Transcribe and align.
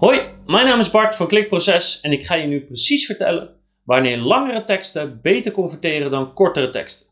Hoi, 0.00 0.20
mijn 0.46 0.66
naam 0.66 0.78
is 0.78 0.90
Bart 0.90 1.14
van 1.14 1.26
Klikproces 1.26 2.00
en 2.00 2.12
ik 2.12 2.26
ga 2.26 2.34
je 2.34 2.46
nu 2.46 2.64
precies 2.64 3.06
vertellen 3.06 3.56
wanneer 3.84 4.18
langere 4.18 4.64
teksten 4.64 5.20
beter 5.22 5.52
converteren 5.52 6.10
dan 6.10 6.34
kortere 6.34 6.70
teksten. 6.70 7.06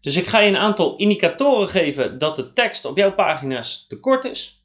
Dus 0.00 0.16
ik 0.16 0.26
ga 0.26 0.40
je 0.40 0.48
een 0.48 0.56
aantal 0.56 0.96
indicatoren 0.96 1.68
geven 1.68 2.18
dat 2.18 2.36
de 2.36 2.52
tekst 2.52 2.84
op 2.84 2.96
jouw 2.96 3.14
pagina's 3.14 3.84
te 3.88 4.00
kort 4.00 4.24
is. 4.24 4.64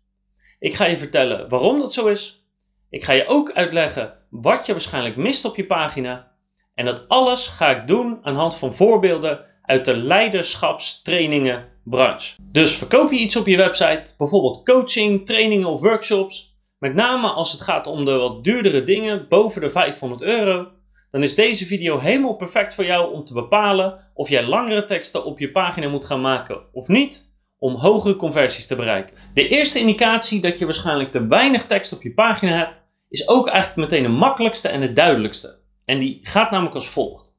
Ik 0.60 0.74
ga 0.74 0.86
je 0.86 0.98
vertellen 0.98 1.50
waarom 1.50 1.80
dat 1.80 1.94
zo 1.94 2.08
is. 2.08 2.46
Ik 2.90 3.04
ga 3.04 3.14
je 3.14 3.28
ook 3.28 3.52
uitleggen 3.52 4.14
wat 4.30 4.66
je 4.66 4.72
waarschijnlijk 4.72 5.16
mist 5.16 5.46
op 5.46 5.56
je 5.56 5.66
pagina. 5.66 6.32
En 6.74 6.86
dat 6.86 7.08
alles 7.08 7.48
ga 7.48 7.70
ik 7.70 7.88
doen 7.88 8.20
aan 8.22 8.36
hand 8.36 8.56
van 8.56 8.74
voorbeelden 8.74 9.46
uit 9.62 9.86
de 9.86 9.98
leiderschapstrainingen 9.98 11.68
branche. 11.84 12.36
Dus 12.42 12.76
verkoop 12.76 13.12
je 13.12 13.18
iets 13.18 13.36
op 13.36 13.48
je 13.48 13.58
website, 13.58 14.14
bijvoorbeeld 14.18 14.66
coaching, 14.66 15.26
trainingen 15.26 15.68
of 15.68 15.82
workshops, 15.82 16.55
met 16.80 16.94
name 16.94 17.28
als 17.28 17.52
het 17.52 17.62
gaat 17.62 17.88
om 17.88 18.06
de 18.06 18.18
wat 18.18 18.44
duurdere 18.44 18.84
dingen 18.84 19.28
boven 19.30 19.62
de 19.62 19.70
500 19.70 20.22
euro, 20.22 20.72
dan 21.12 21.24
is 21.24 21.36
deze 21.36 21.66
video 21.66 22.00
helemaal 22.00 22.36
perfect 22.36 22.74
voor 22.74 22.86
jou 22.86 23.14
om 23.14 23.26
te 23.26 23.34
bepalen 23.34 24.12
of 24.14 24.30
jij 24.30 24.44
langere 24.44 24.84
teksten 24.84 25.26
op 25.26 25.40
je 25.40 25.52
pagina 25.52 25.88
moet 25.88 26.06
gaan 26.06 26.22
maken 26.22 26.74
of 26.74 26.88
niet, 26.88 27.34
om 27.58 27.76
hogere 27.76 28.16
conversies 28.16 28.68
te 28.68 28.76
bereiken. 28.76 29.18
De 29.34 29.48
eerste 29.48 29.80
indicatie 29.80 30.42
dat 30.42 30.60
je 30.60 30.66
waarschijnlijk 30.66 31.12
te 31.12 31.28
weinig 31.28 31.66
tekst 31.66 31.94
op 31.94 32.02
je 32.02 32.14
pagina 32.14 32.52
hebt, 32.52 32.74
is 33.10 33.28
ook 33.28 33.48
eigenlijk 33.48 33.90
meteen 33.90 34.04
de 34.04 34.18
makkelijkste 34.18 34.68
en 34.68 34.82
de 34.82 34.94
duidelijkste. 34.94 35.60
En 35.86 36.00
die 36.00 36.20
gaat 36.22 36.52
namelijk 36.52 36.76
als 36.76 36.90
volgt. 36.90 37.38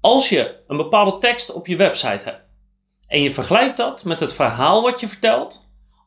Als 0.00 0.28
je 0.28 0.62
een 0.66 0.76
bepaalde 0.76 1.18
tekst 1.18 1.52
op 1.52 1.66
je 1.66 1.76
website 1.76 2.24
hebt 2.24 2.44
en 3.06 3.22
je 3.22 3.30
vergelijkt 3.30 3.76
dat 3.76 4.04
met 4.04 4.20
het 4.20 4.32
verhaal 4.32 4.82
wat 4.82 5.00
je 5.00 5.08
vertelt, 5.08 5.65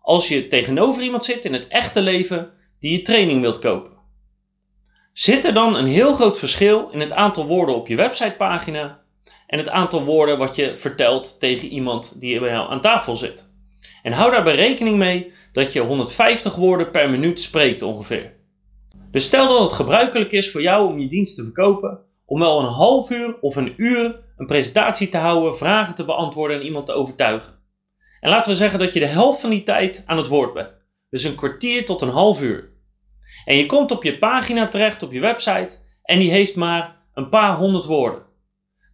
als 0.10 0.28
je 0.28 0.48
tegenover 0.48 1.04
iemand 1.04 1.26
zit 1.26 1.46
in 1.46 1.54
het 1.54 1.68
echte 1.68 2.02
leven 2.02 2.52
die 2.80 2.92
je 2.92 3.02
training 3.02 3.42
wilt 3.42 3.60
kopen. 3.60 3.92
Zit 5.14 5.46
er 5.46 5.54
dan 5.54 5.76
een 5.76 5.86
heel 5.86 6.14
groot 6.14 6.40
verschil 6.40 6.90
in 6.92 7.00
het 7.00 7.12
aantal 7.12 7.46
woorden 7.46 7.76
op 7.76 7.88
je 7.88 7.96
websitepagina 7.96 9.02
en 9.48 9.58
het 9.58 9.70
aantal 9.70 10.04
woorden 10.04 10.38
wat 10.38 10.56
je 10.56 10.76
vertelt 10.76 11.40
tegen 11.40 11.68
iemand 11.68 12.20
die 12.20 12.40
bij 12.40 12.50
jou 12.50 12.72
aan 12.72 12.82
tafel 12.82 13.16
zit? 13.16 13.50
En 14.04 14.12
hou 14.12 14.32
daarbij 14.32 14.56
rekening 14.56 14.98
mee 14.98 15.34
dat 15.52 15.74
je 15.74 15.80
150 15.80 16.56
woorden 16.56 16.92
per 16.92 17.10
minuut 17.10 17.42
spreekt 17.42 17.82
ongeveer. 17.82 18.34
Dus 19.12 19.26
stel 19.26 19.48
dat 19.48 19.62
het 19.62 19.74
gebruikelijk 19.74 20.32
is 20.32 20.52
voor 20.52 20.62
jou 20.62 20.88
om 20.88 21.00
je 21.00 21.08
dienst 21.08 21.36
te 21.36 21.44
verkopen, 21.44 22.00
om 22.26 22.40
wel 22.40 22.60
een 22.60 22.74
half 22.74 23.10
uur 23.10 23.38
of 23.42 23.56
een 23.56 23.74
uur 23.78 24.20
een 24.38 24.46
presentatie 24.46 25.10
te 25.10 25.18
houden, 25.18 25.58
vragen 25.58 25.96
te 25.96 26.06
beantwoorden 26.06 26.60
en 26.60 26.66
iemand 26.66 26.86
te 26.86 26.94
overtuigen. 26.94 27.59
En 28.20 28.30
laten 28.30 28.52
we 28.52 28.58
zeggen 28.58 28.80
dat 28.80 28.94
je 28.94 29.00
de 29.00 29.06
helft 29.06 29.42
van 29.42 29.50
die 29.50 29.64
tijd 29.64 30.04
aan 30.06 30.18
het 30.18 30.28
woord 30.28 30.54
bent. 30.54 30.70
Dus 31.10 31.24
een 31.24 31.36
kwartier 31.36 31.86
tot 31.86 32.02
een 32.02 32.10
half 32.10 32.42
uur. 32.42 32.70
En 33.46 33.58
je 33.58 33.66
komt 33.66 33.92
op 33.92 34.04
je 34.04 34.18
pagina 34.18 34.68
terecht 34.68 35.04
op 35.04 35.12
je 35.12 35.20
website 35.20 35.78
en 36.04 36.20
die 36.20 36.32
heeft 36.32 36.56
maar 36.56 36.96
een 37.14 37.30
paar 37.30 37.56
honderd 37.56 37.86
woorden. 37.86 38.24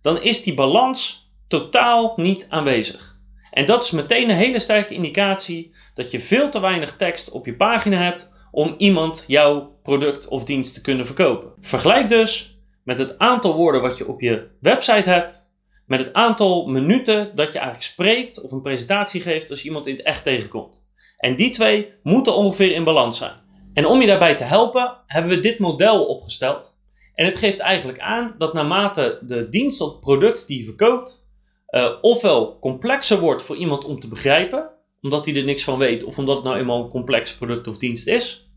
Dan 0.01 0.21
is 0.21 0.43
die 0.43 0.53
balans 0.53 1.31
totaal 1.47 2.13
niet 2.15 2.45
aanwezig. 2.49 3.19
En 3.51 3.65
dat 3.65 3.83
is 3.83 3.91
meteen 3.91 4.29
een 4.29 4.35
hele 4.35 4.59
sterke 4.59 4.93
indicatie 4.93 5.75
dat 5.93 6.11
je 6.11 6.19
veel 6.19 6.49
te 6.49 6.59
weinig 6.59 6.95
tekst 6.97 7.29
op 7.29 7.45
je 7.45 7.55
pagina 7.55 7.97
hebt 7.97 8.31
om 8.51 8.75
iemand 8.77 9.23
jouw 9.27 9.79
product 9.83 10.27
of 10.27 10.43
dienst 10.43 10.73
te 10.73 10.81
kunnen 10.81 11.05
verkopen. 11.05 11.53
Vergelijk 11.59 12.07
dus 12.07 12.59
met 12.83 12.97
het 12.97 13.17
aantal 13.17 13.55
woorden 13.55 13.81
wat 13.81 13.97
je 13.97 14.07
op 14.07 14.21
je 14.21 14.47
website 14.59 15.09
hebt 15.09 15.44
met 15.85 15.99
het 15.99 16.13
aantal 16.13 16.67
minuten 16.67 17.35
dat 17.35 17.47
je 17.51 17.57
eigenlijk 17.57 17.87
spreekt 17.87 18.41
of 18.41 18.51
een 18.51 18.61
presentatie 18.61 19.21
geeft 19.21 19.49
als 19.49 19.61
je 19.61 19.67
iemand 19.67 19.87
in 19.87 19.95
het 19.95 20.05
echt 20.05 20.23
tegenkomt. 20.23 20.85
En 21.17 21.35
die 21.35 21.49
twee 21.49 21.93
moeten 22.03 22.35
ongeveer 22.35 22.71
in 22.71 22.83
balans 22.83 23.17
zijn. 23.17 23.43
En 23.73 23.85
om 23.85 24.01
je 24.01 24.07
daarbij 24.07 24.35
te 24.35 24.43
helpen, 24.43 24.97
hebben 25.07 25.31
we 25.31 25.39
dit 25.39 25.59
model 25.59 26.05
opgesteld. 26.05 26.77
En 27.13 27.25
het 27.25 27.37
geeft 27.37 27.59
eigenlijk 27.59 27.99
aan 27.99 28.35
dat 28.37 28.53
naarmate 28.53 29.19
de 29.21 29.49
dienst 29.49 29.81
of 29.81 29.99
product 29.99 30.47
die 30.47 30.57
je 30.57 30.65
verkoopt, 30.65 31.29
uh, 31.69 31.91
ofwel 32.01 32.59
complexer 32.59 33.19
wordt 33.19 33.43
voor 33.43 33.55
iemand 33.55 33.85
om 33.85 33.99
te 33.99 34.07
begrijpen, 34.07 34.69
omdat 35.01 35.25
hij 35.25 35.35
er 35.35 35.43
niks 35.43 35.63
van 35.63 35.77
weet, 35.77 36.03
of 36.03 36.17
omdat 36.17 36.35
het 36.35 36.45
nou 36.45 36.57
eenmaal 36.57 36.83
een 36.83 36.89
complex 36.89 37.35
product 37.35 37.67
of 37.67 37.77
dienst 37.77 38.07
is. 38.07 38.49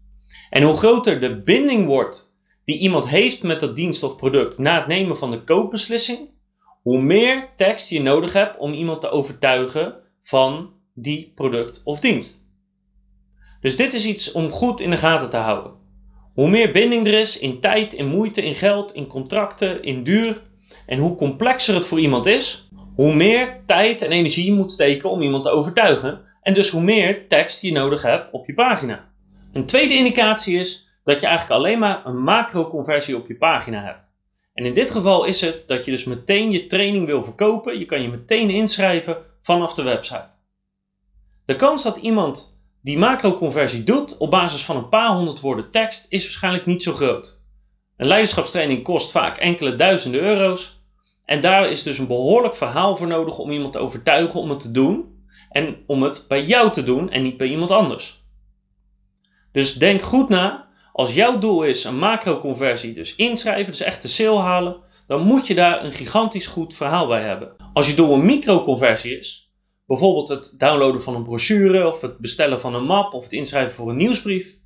En 0.51 0.63
hoe 0.63 0.77
groter 0.77 1.21
de 1.21 1.43
binding 1.43 1.87
wordt 1.87 2.37
die 2.65 2.79
iemand 2.79 3.09
heeft 3.09 3.43
met 3.43 3.61
dat 3.61 3.77
dienst 3.77 4.03
of 4.03 4.17
product 4.17 4.59
na 4.59 4.79
het 4.79 4.87
nemen 4.87 5.17
van 5.17 5.31
de 5.31 5.45
koopbeslissing, 5.45 6.31
hoe 6.83 7.03
meer 7.03 7.49
tekst 7.57 7.89
je 7.89 8.01
nodig 8.01 8.33
hebt 8.33 8.59
om 8.59 8.73
iemand 8.73 9.01
te 9.01 9.11
overtuigen 9.11 9.95
van 10.21 10.73
die 10.95 11.33
product 11.35 11.81
of 11.85 12.01
dienst. 12.01 12.47
Dus 13.61 13.77
dit 13.77 13.95
is 13.95 14.07
iets 14.07 14.33
om 14.33 14.51
goed 14.51 14.81
in 14.81 14.91
de 14.91 14.97
gaten 14.97 15.31
te 15.31 15.37
houden. 15.37 15.73
Hoe 16.35 16.51
meer 16.51 16.73
binding 16.73 17.07
er 17.07 17.15
is 17.15 17.39
in 17.39 17.61
tijd, 17.61 17.93
in 17.93 18.07
moeite, 18.07 18.43
in 18.43 18.55
geld, 18.55 18.95
in 18.95 19.07
contracten, 19.07 19.83
in 19.83 20.03
duur 20.03 20.43
en 20.87 20.99
hoe 20.99 21.17
complexer 21.17 21.75
het 21.75 21.87
voor 21.87 22.01
iemand 22.01 22.27
is, 22.27 22.69
hoe 22.95 23.15
meer 23.15 23.63
tijd 23.67 24.03
en 24.03 24.11
energie 24.11 24.45
je 24.45 24.53
moet 24.53 24.73
steken 24.73 25.11
om 25.11 25.23
iemand 25.23 25.43
te 25.43 25.51
overtuigen 25.51 26.21
en 26.43 26.55
dus 26.55 26.71
hoe 26.71 26.83
meer 26.83 27.29
tekst 27.29 27.63
je 27.63 27.73
nodig 27.73 28.03
hebt 28.03 28.33
op 28.33 28.47
je 28.47 28.55
pagina. 28.55 29.11
Een 29.53 29.67
tweede 29.67 29.95
indicatie 29.95 30.59
is 30.59 30.89
dat 31.05 31.21
je 31.21 31.27
eigenlijk 31.27 31.61
alleen 31.61 31.79
maar 31.79 32.07
een 32.07 32.23
macro-conversie 32.23 33.17
op 33.17 33.29
je 33.29 33.37
pagina 33.37 33.83
hebt. 33.83 34.08
En 34.59 34.65
in 34.65 34.75
dit 34.75 34.91
geval 34.91 35.25
is 35.25 35.41
het 35.41 35.65
dat 35.67 35.85
je 35.85 35.91
dus 35.91 36.05
meteen 36.05 36.51
je 36.51 36.67
training 36.67 37.07
wil 37.07 37.25
verkopen. 37.25 37.79
Je 37.79 37.85
kan 37.85 38.03
je 38.03 38.09
meteen 38.09 38.51
inschrijven 38.51 39.17
vanaf 39.43 39.75
de 39.75 39.83
website. 39.83 40.37
De 41.45 41.57
kans 41.57 41.83
dat 41.83 41.97
iemand 41.97 42.59
die 42.83 42.99
macro-conversie 42.99 43.85
doet 43.85 44.17
op 44.17 44.31
basis 44.31 44.65
van 44.65 44.77
een 44.77 44.89
paar 44.89 45.09
honderd 45.09 45.41
woorden 45.41 45.71
tekst 45.71 46.07
is 46.09 46.23
waarschijnlijk 46.23 46.67
niet 46.67 46.83
zo 46.83 46.93
groot. 46.93 47.43
Een 47.97 48.07
leiderschapstraining 48.07 48.83
kost 48.83 49.11
vaak 49.11 49.37
enkele 49.37 49.75
duizenden 49.75 50.21
euro's. 50.21 50.81
En 51.25 51.41
daar 51.41 51.71
is 51.71 51.83
dus 51.83 51.99
een 51.99 52.07
behoorlijk 52.07 52.57
verhaal 52.57 52.97
voor 52.97 53.07
nodig 53.07 53.39
om 53.39 53.51
iemand 53.51 53.73
te 53.73 53.79
overtuigen 53.79 54.41
om 54.41 54.51
het 54.51 54.61
te 54.61 54.71
doen. 54.71 55.25
En 55.51 55.77
om 55.87 56.03
het 56.03 56.25
bij 56.29 56.45
jou 56.45 56.73
te 56.73 56.83
doen 56.83 57.11
en 57.11 57.23
niet 57.23 57.37
bij 57.37 57.49
iemand 57.49 57.71
anders. 57.71 58.25
Dus 59.53 59.75
denk 59.75 60.03
goed 60.03 60.29
na 60.29 60.68
als 60.99 61.15
jouw 61.15 61.39
doel 61.39 61.63
is 61.63 61.85
een 61.85 61.99
macro-conversie, 61.99 62.93
dus 62.93 63.15
inschrijven, 63.15 63.73
dus 63.73 63.81
echt 63.81 64.03
de 64.03 64.09
sale 64.09 64.39
halen, 64.39 64.77
dan 65.07 65.23
moet 65.23 65.47
je 65.47 65.55
daar 65.55 65.85
een 65.85 65.93
gigantisch 65.93 66.47
goed 66.47 66.75
verhaal 66.75 67.07
bij 67.07 67.23
hebben. 67.23 67.57
Als 67.73 67.87
je 67.87 67.95
doel 67.95 68.15
een 68.15 68.25
micro-conversie 68.25 69.19
is, 69.19 69.53
bijvoorbeeld 69.87 70.29
het 70.29 70.55
downloaden 70.57 71.03
van 71.03 71.15
een 71.15 71.23
brochure 71.23 71.87
of 71.87 72.01
het 72.01 72.19
bestellen 72.19 72.61
van 72.61 72.75
een 72.75 72.85
map 72.85 73.13
of 73.13 73.23
het 73.23 73.33
inschrijven 73.33 73.75
voor 73.75 73.91
een 73.91 73.97
nieuwsbrief, 73.97 74.57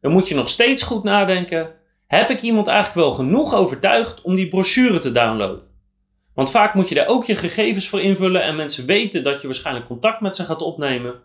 dan 0.00 0.12
moet 0.12 0.28
je 0.28 0.34
nog 0.34 0.48
steeds 0.48 0.82
goed 0.82 1.02
nadenken: 1.02 1.74
heb 2.06 2.30
ik 2.30 2.42
iemand 2.42 2.66
eigenlijk 2.66 3.06
wel 3.06 3.14
genoeg 3.14 3.54
overtuigd 3.54 4.22
om 4.22 4.34
die 4.34 4.48
brochure 4.48 4.98
te 4.98 5.12
downloaden? 5.12 5.62
Want 6.34 6.50
vaak 6.50 6.74
moet 6.74 6.88
je 6.88 6.94
daar 6.94 7.06
ook 7.06 7.24
je 7.24 7.36
gegevens 7.36 7.88
voor 7.88 8.00
invullen 8.00 8.42
en 8.42 8.56
mensen 8.56 8.86
weten 8.86 9.24
dat 9.24 9.40
je 9.40 9.46
waarschijnlijk 9.46 9.86
contact 9.86 10.20
met 10.20 10.36
ze 10.36 10.44
gaat 10.44 10.62
opnemen. 10.62 11.22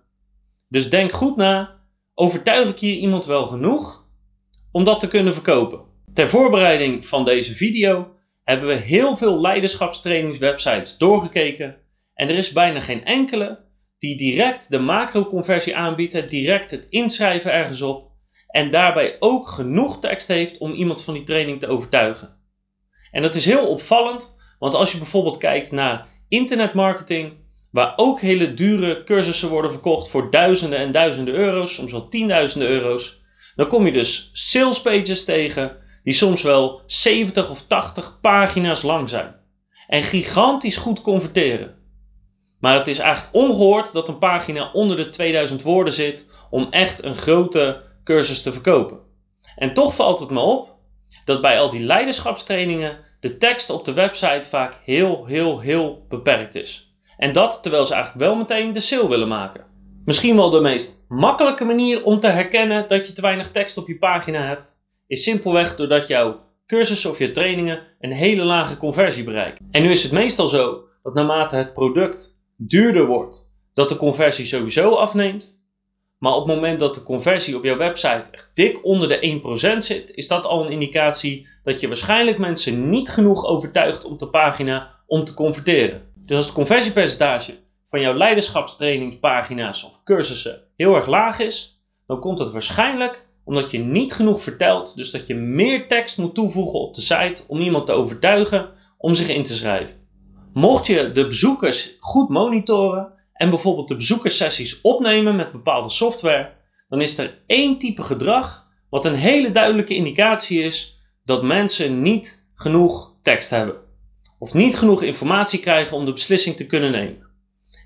Dus 0.68 0.90
denk 0.90 1.12
goed 1.12 1.36
na: 1.36 1.80
overtuig 2.14 2.70
ik 2.70 2.80
hier 2.80 2.96
iemand 2.96 3.26
wel 3.26 3.48
genoeg 3.48 4.06
om 4.78 4.84
dat 4.84 5.00
te 5.00 5.08
kunnen 5.08 5.34
verkopen. 5.34 5.80
Ter 6.14 6.28
voorbereiding 6.28 7.06
van 7.06 7.26
deze 7.26 7.54
video 7.54 8.12
hebben 8.44 8.68
we 8.68 8.74
heel 8.74 9.16
veel 9.16 9.42
leiderschapstrainingswebsites 9.42 10.98
doorgekeken 10.98 11.78
en 12.14 12.30
er 12.30 12.36
is 12.36 12.52
bijna 12.52 12.80
geen 12.80 13.06
enkele 13.06 13.60
die 13.98 14.18
direct 14.18 14.70
de 14.70 14.80
macro-conversie 14.80 15.76
aanbiedt, 15.76 16.30
direct 16.30 16.72
het 16.72 16.88
inschrijven 16.90 17.52
ergens 17.52 17.82
op 17.82 18.12
en 18.48 18.72
daarbij 18.72 19.16
ook 19.20 19.48
genoeg 19.48 20.00
tekst 20.00 20.28
heeft 20.28 20.58
om 20.58 20.74
iemand 20.74 21.04
van 21.04 21.14
die 21.14 21.24
training 21.24 21.60
te 21.60 21.68
overtuigen. 21.68 22.38
En 23.12 23.22
dat 23.22 23.36
is 23.36 23.46
heel 23.46 23.68
opvallend, 23.68 24.36
want 24.60 24.74
als 24.74 24.92
je 24.92 24.98
bijvoorbeeld 24.98 25.38
kijkt 25.38 25.72
naar 25.72 26.08
internetmarketing, 26.28 27.34
waar 27.72 27.94
ook 27.96 28.22
hele 28.22 28.54
dure 28.54 29.04
cursussen 29.04 29.50
worden 29.50 29.72
verkocht 29.72 30.10
voor 30.10 30.32
duizenden 30.32 30.80
en 30.80 30.92
duizenden 30.92 31.34
euro's, 31.34 31.74
soms 31.74 31.92
wel 31.92 32.08
tienduizenden 32.08 32.70
euro's, 32.70 33.17
dan 33.58 33.68
kom 33.68 33.86
je 33.86 33.92
dus 33.92 34.30
sales 34.34 34.82
pages 34.82 35.26
tegen 35.26 35.78
die 36.04 36.14
soms 36.14 36.42
wel 36.42 36.82
70 36.86 37.50
of 37.50 37.62
80 37.68 38.20
pagina's 38.22 38.82
lang 38.82 39.10
zijn. 39.10 39.36
En 39.88 40.04
gigantisch 40.04 40.78
goed 40.78 41.02
converteren. 41.02 41.76
Maar 42.60 42.76
het 42.76 42.88
is 42.88 43.00
eigenlijk 43.00 43.36
ongehoord 43.36 43.94
dat 43.94 44.08
een 44.08 44.18
pagina 44.18 44.72
onder 44.74 44.98
de 44.98 45.10
2000 45.10 45.62
woorden 45.62 45.94
zit 45.94 46.26
om 46.50 46.68
echt 46.70 47.04
een 47.04 47.16
grote 47.16 47.84
cursus 48.04 48.42
te 48.42 48.52
verkopen. 48.52 49.00
En 49.56 49.74
toch 49.74 49.96
valt 49.96 50.20
het 50.20 50.30
me 50.30 50.40
op 50.40 50.76
dat 51.26 51.42
bij 51.42 51.60
al 51.60 51.70
die 51.70 51.84
leiderschapstrainingen 51.84 52.98
de 53.20 53.38
tekst 53.38 53.70
op 53.70 53.86
de 53.86 53.94
website 53.94 54.50
vaak 54.50 54.82
heel, 54.84 55.26
heel, 55.26 55.60
heel 55.60 56.06
beperkt 56.10 56.56
is. 56.56 56.96
En 57.18 57.34
dat 57.34 57.60
terwijl 57.62 57.86
ze 57.86 57.94
eigenlijk 57.94 58.26
wel 58.26 58.36
meteen 58.36 58.74
de 58.74 58.80
sale 58.80 59.10
willen 59.10 59.28
maken. 59.28 59.67
Misschien 60.08 60.36
wel 60.36 60.50
de 60.50 60.60
meest 60.60 61.04
makkelijke 61.08 61.66
manier 61.66 62.04
om 62.04 62.20
te 62.20 62.28
herkennen 62.28 62.88
dat 62.88 63.08
je 63.08 63.14
te 63.14 63.22
weinig 63.22 63.52
tekst 63.52 63.78
op 63.78 63.88
je 63.88 63.98
pagina 63.98 64.40
hebt, 64.40 64.80
is 65.08 65.24
simpelweg 65.24 65.76
doordat 65.76 66.08
jouw 66.08 66.40
cursussen 66.66 67.10
of 67.10 67.18
je 67.18 67.32
trainingen 67.32 67.82
een 68.00 68.12
hele 68.12 68.44
lage 68.44 68.78
conversie 68.78 69.24
bereiken. 69.24 69.68
En 69.72 69.82
nu 69.82 69.92
is 69.92 70.04
het 70.04 70.12
meestal 70.12 70.48
zo 70.48 70.84
dat 71.04 71.14
naarmate 71.14 71.56
het 71.56 71.74
product 71.74 72.44
duurder 72.58 73.06
wordt, 73.06 73.54
dat 73.74 73.90
de 73.90 73.96
conversie 73.96 74.46
sowieso 74.46 74.94
afneemt. 74.94 75.62
Maar 76.18 76.34
op 76.34 76.48
het 76.48 76.56
moment 76.56 76.80
dat 76.80 76.94
de 76.94 77.04
conversie 77.04 77.56
op 77.56 77.64
jouw 77.64 77.78
website 77.78 78.32
echt 78.32 78.52
dik 78.54 78.86
onder 78.86 79.08
de 79.08 79.42
1% 79.76 79.78
zit, 79.78 80.12
is 80.12 80.28
dat 80.28 80.46
al 80.46 80.66
een 80.66 80.72
indicatie 80.72 81.48
dat 81.64 81.80
je 81.80 81.88
waarschijnlijk 81.88 82.38
mensen 82.38 82.90
niet 82.90 83.10
genoeg 83.10 83.46
overtuigt 83.46 84.06
op 84.06 84.20
de 84.20 84.30
pagina 84.30 84.96
om 85.08 85.24
te 85.24 85.34
converteren. 85.34 86.12
Dus 86.16 86.36
als 86.36 86.46
het 86.46 86.56
conversiepercentage 86.56 87.66
van 87.88 88.02
jouw 88.02 88.14
leiderschapstrainingspagina's 88.14 89.84
of 89.84 90.04
cursussen 90.04 90.64
heel 90.76 90.96
erg 90.96 91.08
laag 91.08 91.40
is, 91.40 91.82
dan 92.08 92.20
komt 92.20 92.40
het 92.40 92.52
waarschijnlijk 92.52 93.28
omdat 93.44 93.72
je 93.72 93.80
niet 93.80 94.14
genoeg 94.14 94.42
vertelt, 94.42 94.96
dus 94.96 95.12
dat 95.12 95.28
je 95.28 95.36
meer 95.36 95.88
tekst 95.88 96.18
moet 96.18 96.36
toevoegen 96.36 96.80
op 96.80 96.94
de 96.94 97.02
site 97.02 97.44
om 97.48 97.62
iemand 97.62 97.86
te 97.86 97.92
overtuigen 97.92 98.70
om 98.98 99.16
zich 99.16 99.28
in 99.28 99.44
te 99.44 99.54
schrijven. 99.54 99.96
Mocht 100.54 100.88
je 100.88 101.12
de 101.12 101.28
bezoekers 101.28 101.96
goed 102.00 102.30
monitoren 102.30 103.14
en 103.34 103.50
bijvoorbeeld 103.50 103.88
de 103.88 103.96
bezoekerssessies 103.96 104.82
opnemen 104.82 105.36
met 105.36 105.52
bepaalde 105.52 105.90
software, 105.90 106.54
dan 106.90 107.02
is 107.02 107.18
er 107.18 107.44
één 107.46 107.78
type 107.78 108.04
gedrag 108.04 108.68
wat 108.90 109.06
een 109.06 109.16
hele 109.16 109.52
duidelijke 109.52 109.96
indicatie 109.96 110.64
is 110.64 111.00
dat 111.26 111.44
mensen 111.44 112.02
niet 112.02 112.50
genoeg 112.54 113.16
tekst 113.22 113.50
hebben. 113.50 113.76
Of 114.40 114.54
niet 114.54 114.78
genoeg 114.78 115.02
informatie 115.02 115.60
krijgen 115.60 115.98
om 115.98 116.06
de 116.06 116.14
beslissing 116.14 116.56
te 116.56 116.66
kunnen 116.66 116.92
nemen. 116.92 117.27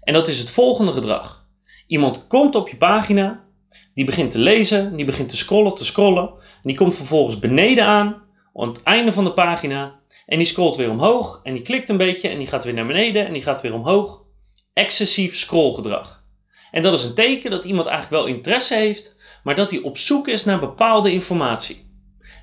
En 0.01 0.13
dat 0.13 0.27
is 0.27 0.39
het 0.39 0.49
volgende 0.49 0.91
gedrag. 0.91 1.47
Iemand 1.87 2.27
komt 2.27 2.55
op 2.55 2.69
je 2.69 2.77
pagina, 2.77 3.43
die 3.93 4.05
begint 4.05 4.31
te 4.31 4.39
lezen, 4.39 4.95
die 4.95 5.05
begint 5.05 5.29
te 5.29 5.37
scrollen, 5.37 5.73
te 5.73 5.85
scrollen. 5.85 6.29
En 6.29 6.61
die 6.63 6.75
komt 6.75 6.95
vervolgens 6.95 7.39
beneden 7.39 7.85
aan, 7.85 8.23
aan 8.53 8.67
het 8.67 8.83
einde 8.83 9.11
van 9.11 9.23
de 9.23 9.33
pagina. 9.33 9.99
En 10.25 10.37
die 10.37 10.47
scrolt 10.47 10.75
weer 10.75 10.89
omhoog 10.89 11.39
en 11.43 11.53
die 11.53 11.63
klikt 11.63 11.89
een 11.89 11.97
beetje 11.97 12.27
en 12.27 12.37
die 12.37 12.47
gaat 12.47 12.63
weer 12.63 12.73
naar 12.73 12.87
beneden 12.87 13.25
en 13.25 13.33
die 13.33 13.41
gaat 13.41 13.61
weer 13.61 13.73
omhoog. 13.73 14.23
Excessief 14.73 15.35
scrollgedrag. 15.35 16.23
En 16.71 16.81
dat 16.81 16.93
is 16.93 17.03
een 17.03 17.13
teken 17.13 17.51
dat 17.51 17.65
iemand 17.65 17.87
eigenlijk 17.87 18.23
wel 18.23 18.33
interesse 18.35 18.75
heeft, 18.75 19.15
maar 19.43 19.55
dat 19.55 19.71
hij 19.71 19.81
op 19.81 19.97
zoek 19.97 20.27
is 20.27 20.45
naar 20.45 20.59
bepaalde 20.59 21.11
informatie. 21.11 21.89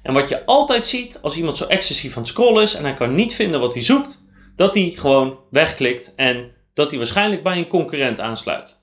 En 0.03 0.13
wat 0.13 0.29
je 0.29 0.47
altijd 0.47 0.85
ziet 0.85 1.19
als 1.23 1.37
iemand 1.37 1.57
zo 1.57 1.65
excessief 1.65 2.17
aan 2.17 2.23
het 2.23 2.31
scrollen 2.31 2.63
is 2.63 2.75
en 2.75 2.83
hij 2.83 2.95
kan 2.95 3.15
niet 3.15 3.35
vinden 3.35 3.61
wat 3.61 3.75
hij 3.75 3.83
zoekt, 3.83 4.25
dat 4.57 4.75
hij 4.75 4.93
gewoon 4.97 5.39
wegklikt 5.51 6.15
en 6.15 6.57
dat 6.79 6.89
hij 6.91 6.99
waarschijnlijk 6.99 7.43
bij 7.43 7.59
een 7.59 7.67
concurrent 7.67 8.21
aansluit. 8.21 8.81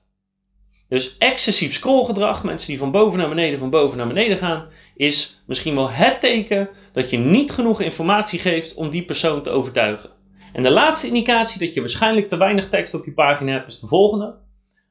Dus 0.88 1.16
excessief 1.18 1.72
scrollgedrag, 1.72 2.44
mensen 2.44 2.68
die 2.68 2.78
van 2.78 2.90
boven 2.90 3.18
naar 3.18 3.28
beneden, 3.28 3.58
van 3.58 3.70
boven 3.70 3.96
naar 3.96 4.06
beneden 4.06 4.38
gaan, 4.38 4.68
is 4.94 5.42
misschien 5.46 5.74
wel 5.74 5.90
het 5.90 6.20
teken 6.20 6.68
dat 6.92 7.10
je 7.10 7.18
niet 7.18 7.50
genoeg 7.50 7.80
informatie 7.80 8.38
geeft 8.38 8.74
om 8.74 8.90
die 8.90 9.04
persoon 9.04 9.42
te 9.42 9.50
overtuigen. 9.50 10.10
En 10.52 10.62
de 10.62 10.70
laatste 10.70 11.06
indicatie 11.06 11.60
dat 11.60 11.74
je 11.74 11.80
waarschijnlijk 11.80 12.28
te 12.28 12.36
weinig 12.36 12.68
tekst 12.68 12.94
op 12.94 13.04
je 13.04 13.12
pagina 13.12 13.52
hebt 13.52 13.66
is 13.66 13.80
de 13.80 13.86
volgende. 13.86 14.38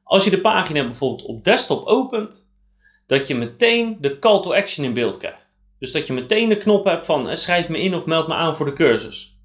Als 0.02 0.24
je 0.24 0.30
de 0.30 0.40
pagina 0.40 0.82
bijvoorbeeld 0.82 1.28
op 1.28 1.44
desktop 1.44 1.86
opent, 1.86 2.50
dat 3.06 3.26
je 3.26 3.34
meteen 3.34 3.96
de 4.00 4.18
call 4.18 4.40
to 4.42 4.54
action 4.54 4.84
in 4.84 4.94
beeld 4.94 5.18
krijgt. 5.18 5.58
Dus 5.78 5.92
dat 5.92 6.06
je 6.06 6.12
meteen 6.12 6.48
de 6.48 6.58
knop 6.58 6.84
hebt 6.84 7.04
van 7.04 7.28
eh, 7.28 7.36
schrijf 7.36 7.68
me 7.68 7.80
in 7.80 7.94
of 7.94 8.06
meld 8.06 8.28
me 8.28 8.34
aan 8.34 8.56
voor 8.56 8.66
de 8.66 8.72
cursus. 8.72 9.38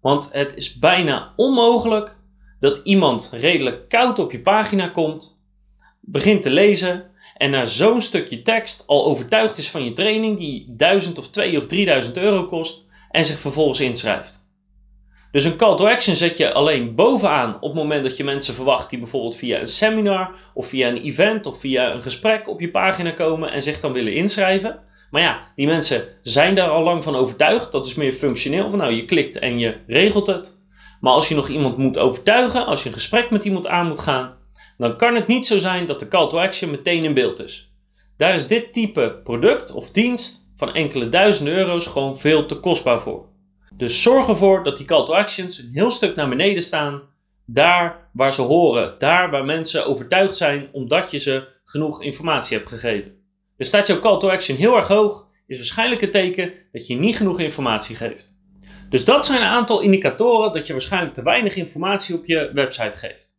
Want 0.00 0.32
het 0.32 0.56
is 0.56 0.78
bijna 0.78 1.32
onmogelijk 1.36 2.17
dat 2.60 2.80
iemand 2.84 3.30
redelijk 3.32 3.88
koud 3.88 4.18
op 4.18 4.32
je 4.32 4.40
pagina 4.40 4.88
komt, 4.88 5.40
begint 6.00 6.42
te 6.42 6.50
lezen 6.50 7.10
en 7.36 7.50
na 7.50 7.64
zo'n 7.64 8.02
stukje 8.02 8.42
tekst 8.42 8.84
al 8.86 9.04
overtuigd 9.04 9.58
is 9.58 9.70
van 9.70 9.84
je 9.84 9.92
training 9.92 10.38
die 10.38 10.64
1000 10.68 11.18
of 11.18 11.28
2 11.28 11.58
of 11.58 11.66
3000 11.66 12.16
euro 12.16 12.44
kost 12.44 12.86
en 13.10 13.24
zich 13.24 13.38
vervolgens 13.38 13.80
inschrijft. 13.80 14.46
Dus 15.32 15.44
een 15.44 15.56
call 15.56 15.76
to 15.76 15.86
action 15.86 16.16
zet 16.16 16.36
je 16.36 16.52
alleen 16.52 16.94
bovenaan 16.94 17.54
op 17.54 17.62
het 17.62 17.74
moment 17.74 18.02
dat 18.02 18.16
je 18.16 18.24
mensen 18.24 18.54
verwacht 18.54 18.90
die 18.90 18.98
bijvoorbeeld 18.98 19.36
via 19.36 19.60
een 19.60 19.68
seminar 19.68 20.34
of 20.54 20.66
via 20.66 20.88
een 20.88 21.02
event 21.02 21.46
of 21.46 21.60
via 21.60 21.92
een 21.92 22.02
gesprek 22.02 22.48
op 22.48 22.60
je 22.60 22.70
pagina 22.70 23.10
komen 23.10 23.52
en 23.52 23.62
zich 23.62 23.80
dan 23.80 23.92
willen 23.92 24.14
inschrijven. 24.14 24.80
Maar 25.10 25.22
ja, 25.22 25.52
die 25.56 25.66
mensen 25.66 26.04
zijn 26.22 26.54
daar 26.54 26.68
al 26.68 26.82
lang 26.82 27.04
van 27.04 27.16
overtuigd. 27.16 27.72
Dat 27.72 27.86
is 27.86 27.94
meer 27.94 28.12
functioneel. 28.12 28.70
Van 28.70 28.78
nou, 28.78 28.92
je 28.92 29.04
klikt 29.04 29.38
en 29.38 29.58
je 29.58 29.76
regelt 29.86 30.26
het. 30.26 30.57
Maar 31.00 31.12
als 31.12 31.28
je 31.28 31.34
nog 31.34 31.48
iemand 31.48 31.76
moet 31.76 31.98
overtuigen, 31.98 32.66
als 32.66 32.82
je 32.82 32.88
een 32.88 32.94
gesprek 32.94 33.30
met 33.30 33.44
iemand 33.44 33.66
aan 33.66 33.88
moet 33.88 34.00
gaan, 34.00 34.36
dan 34.78 34.96
kan 34.96 35.14
het 35.14 35.26
niet 35.26 35.46
zo 35.46 35.58
zijn 35.58 35.86
dat 35.86 36.00
de 36.00 36.08
call 36.08 36.28
to 36.28 36.38
action 36.38 36.70
meteen 36.70 37.04
in 37.04 37.14
beeld 37.14 37.42
is. 37.42 37.72
Daar 38.16 38.34
is 38.34 38.46
dit 38.46 38.72
type 38.72 39.20
product 39.24 39.72
of 39.72 39.90
dienst 39.90 40.46
van 40.56 40.74
enkele 40.74 41.08
duizenden 41.08 41.54
euro's 41.54 41.86
gewoon 41.86 42.18
veel 42.18 42.46
te 42.46 42.54
kostbaar 42.54 43.00
voor. 43.00 43.26
Dus 43.74 44.02
zorg 44.02 44.28
ervoor 44.28 44.64
dat 44.64 44.76
die 44.76 44.86
call 44.86 45.04
to 45.04 45.12
actions 45.12 45.58
een 45.58 45.70
heel 45.72 45.90
stuk 45.90 46.16
naar 46.16 46.28
beneden 46.28 46.62
staan, 46.62 47.02
daar 47.46 48.08
waar 48.12 48.32
ze 48.32 48.42
horen, 48.42 48.94
daar 48.98 49.30
waar 49.30 49.44
mensen 49.44 49.86
overtuigd 49.86 50.36
zijn 50.36 50.68
omdat 50.72 51.10
je 51.10 51.18
ze 51.18 51.48
genoeg 51.64 52.02
informatie 52.02 52.56
hebt 52.56 52.68
gegeven. 52.68 53.12
Dus 53.56 53.66
staat 53.66 53.86
jouw 53.86 53.98
call 53.98 54.18
to 54.18 54.30
action 54.30 54.56
heel 54.56 54.76
erg 54.76 54.88
hoog, 54.88 55.26
is 55.46 55.56
waarschijnlijk 55.56 56.02
een 56.02 56.10
teken 56.10 56.52
dat 56.72 56.86
je 56.86 56.96
niet 56.96 57.16
genoeg 57.16 57.40
informatie 57.40 57.96
geeft. 57.96 58.37
Dus 58.88 59.04
dat 59.04 59.26
zijn 59.26 59.40
een 59.40 59.46
aantal 59.46 59.80
indicatoren 59.80 60.52
dat 60.52 60.66
je 60.66 60.72
waarschijnlijk 60.72 61.14
te 61.14 61.22
weinig 61.22 61.56
informatie 61.56 62.14
op 62.14 62.26
je 62.26 62.50
website 62.52 62.96
geeft. 62.96 63.36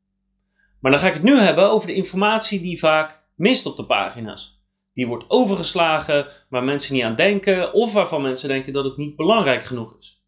Maar 0.80 0.92
dan 0.92 1.00
ga 1.00 1.08
ik 1.08 1.14
het 1.14 1.24
nu 1.24 1.40
hebben 1.40 1.70
over 1.70 1.88
de 1.88 1.94
informatie 1.94 2.62
die 2.62 2.80
vaak 2.80 3.24
mist 3.36 3.66
op 3.66 3.78
de 3.78 3.86
pagina's. 3.86 4.62
Die 4.94 5.08
wordt 5.08 5.26
overgeslagen, 5.28 6.28
waar 6.50 6.64
mensen 6.64 6.94
niet 6.94 7.04
aan 7.04 7.16
denken 7.16 7.74
of 7.74 7.94
waarvan 7.94 8.22
mensen 8.22 8.50
denken 8.50 8.74
dat 8.74 8.84
het 8.84 8.98
niet 8.98 9.16
belangrijk 9.16 9.64
genoeg 9.64 9.98
is. 10.00 10.24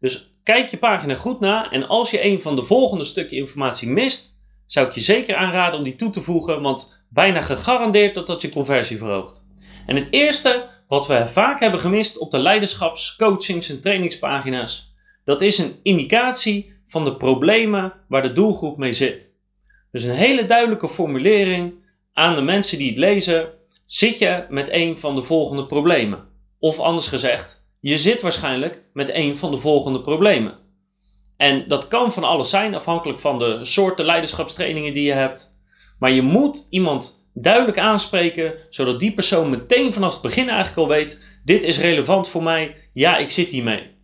Dus 0.00 0.40
kijk 0.42 0.68
je 0.68 0.76
pagina 0.76 1.14
goed 1.14 1.40
na 1.40 1.70
en 1.70 1.88
als 1.88 2.10
je 2.10 2.24
een 2.24 2.40
van 2.40 2.56
de 2.56 2.62
volgende 2.62 3.04
stukken 3.04 3.36
informatie 3.36 3.88
mist, 3.88 4.38
zou 4.66 4.86
ik 4.86 4.92
je 4.92 5.00
zeker 5.00 5.34
aanraden 5.34 5.78
om 5.78 5.84
die 5.84 5.96
toe 5.96 6.10
te 6.10 6.20
voegen, 6.20 6.62
want 6.62 7.04
bijna 7.08 7.40
gegarandeerd 7.40 8.14
dat 8.14 8.26
dat 8.26 8.40
je 8.40 8.48
conversie 8.48 8.98
verhoogt. 8.98 9.46
En 9.86 9.96
het 9.96 10.08
eerste 10.10 10.68
wat 10.90 11.06
we 11.06 11.28
vaak 11.28 11.60
hebben 11.60 11.80
gemist 11.80 12.18
op 12.18 12.30
de 12.30 12.38
leiderschaps-, 12.38 13.16
coachings- 13.16 13.68
en 13.68 13.80
trainingspagina's, 13.80 14.94
dat 15.24 15.40
is 15.40 15.58
een 15.58 15.78
indicatie 15.82 16.72
van 16.86 17.04
de 17.04 17.16
problemen 17.16 17.92
waar 18.08 18.22
de 18.22 18.32
doelgroep 18.32 18.76
mee 18.76 18.92
zit. 18.92 19.32
Dus 19.90 20.02
een 20.02 20.14
hele 20.14 20.44
duidelijke 20.44 20.88
formulering 20.88 21.74
aan 22.12 22.34
de 22.34 22.42
mensen 22.42 22.78
die 22.78 22.88
het 22.88 22.98
lezen: 22.98 23.48
zit 23.84 24.18
je 24.18 24.46
met 24.48 24.68
een 24.70 24.98
van 24.98 25.14
de 25.14 25.22
volgende 25.22 25.66
problemen? 25.66 26.28
Of 26.58 26.78
anders 26.78 27.06
gezegd, 27.06 27.66
je 27.80 27.98
zit 27.98 28.20
waarschijnlijk 28.20 28.84
met 28.92 29.14
een 29.14 29.36
van 29.36 29.50
de 29.50 29.58
volgende 29.58 30.00
problemen. 30.00 30.58
En 31.36 31.68
dat 31.68 31.88
kan 31.88 32.12
van 32.12 32.24
alles 32.24 32.50
zijn, 32.50 32.74
afhankelijk 32.74 33.18
van 33.18 33.38
de 33.38 33.64
soorten 33.64 34.04
leiderschapstrainingen 34.04 34.94
die 34.94 35.04
je 35.04 35.12
hebt. 35.12 35.58
Maar 35.98 36.10
je 36.10 36.22
moet 36.22 36.66
iemand 36.70 37.19
duidelijk 37.34 37.78
aanspreken, 37.78 38.54
zodat 38.70 39.00
die 39.00 39.12
persoon 39.12 39.50
meteen 39.50 39.92
vanaf 39.92 40.12
het 40.12 40.22
begin 40.22 40.48
eigenlijk 40.48 40.78
al 40.78 40.88
weet: 40.88 41.18
dit 41.44 41.64
is 41.64 41.78
relevant 41.78 42.28
voor 42.28 42.42
mij, 42.42 42.76
ja, 42.92 43.16
ik 43.16 43.30
zit 43.30 43.48
hiermee. 43.48 43.98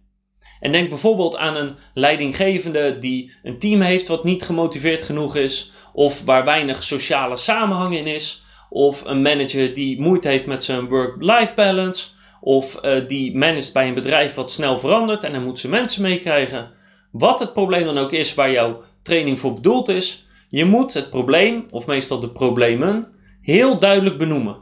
En 0.60 0.72
denk 0.72 0.88
bijvoorbeeld 0.88 1.36
aan 1.36 1.56
een 1.56 1.76
leidinggevende 1.94 2.98
die 2.98 3.32
een 3.42 3.58
team 3.58 3.80
heeft 3.80 4.08
wat 4.08 4.24
niet 4.24 4.42
gemotiveerd 4.42 5.02
genoeg 5.02 5.36
is, 5.36 5.72
of 5.92 6.24
waar 6.24 6.44
weinig 6.44 6.82
sociale 6.82 7.36
samenhang 7.36 7.96
in 7.96 8.06
is, 8.06 8.42
of 8.70 9.04
een 9.04 9.22
manager 9.22 9.74
die 9.74 10.00
moeite 10.00 10.28
heeft 10.28 10.46
met 10.46 10.64
zijn 10.64 10.88
work-life 10.88 11.54
balance, 11.54 12.08
of 12.40 12.78
uh, 12.84 13.08
die 13.08 13.36
managt 13.36 13.72
bij 13.72 13.88
een 13.88 13.94
bedrijf 13.94 14.34
wat 14.34 14.52
snel 14.52 14.78
verandert 14.78 15.24
en 15.24 15.32
dan 15.32 15.44
moet 15.44 15.58
ze 15.58 15.68
mensen 15.68 16.02
meekrijgen. 16.02 16.70
Wat 17.12 17.38
het 17.38 17.52
probleem 17.52 17.84
dan 17.84 17.98
ook 17.98 18.12
is 18.12 18.34
waar 18.34 18.50
jouw 18.50 18.82
training 19.02 19.40
voor 19.40 19.54
bedoeld 19.54 19.88
is, 19.88 20.26
je 20.48 20.64
moet 20.64 20.94
het 20.94 21.10
probleem, 21.10 21.66
of 21.70 21.86
meestal 21.86 22.20
de 22.20 22.30
problemen, 22.30 23.14
heel 23.46 23.78
duidelijk 23.78 24.18
benoemen. 24.18 24.56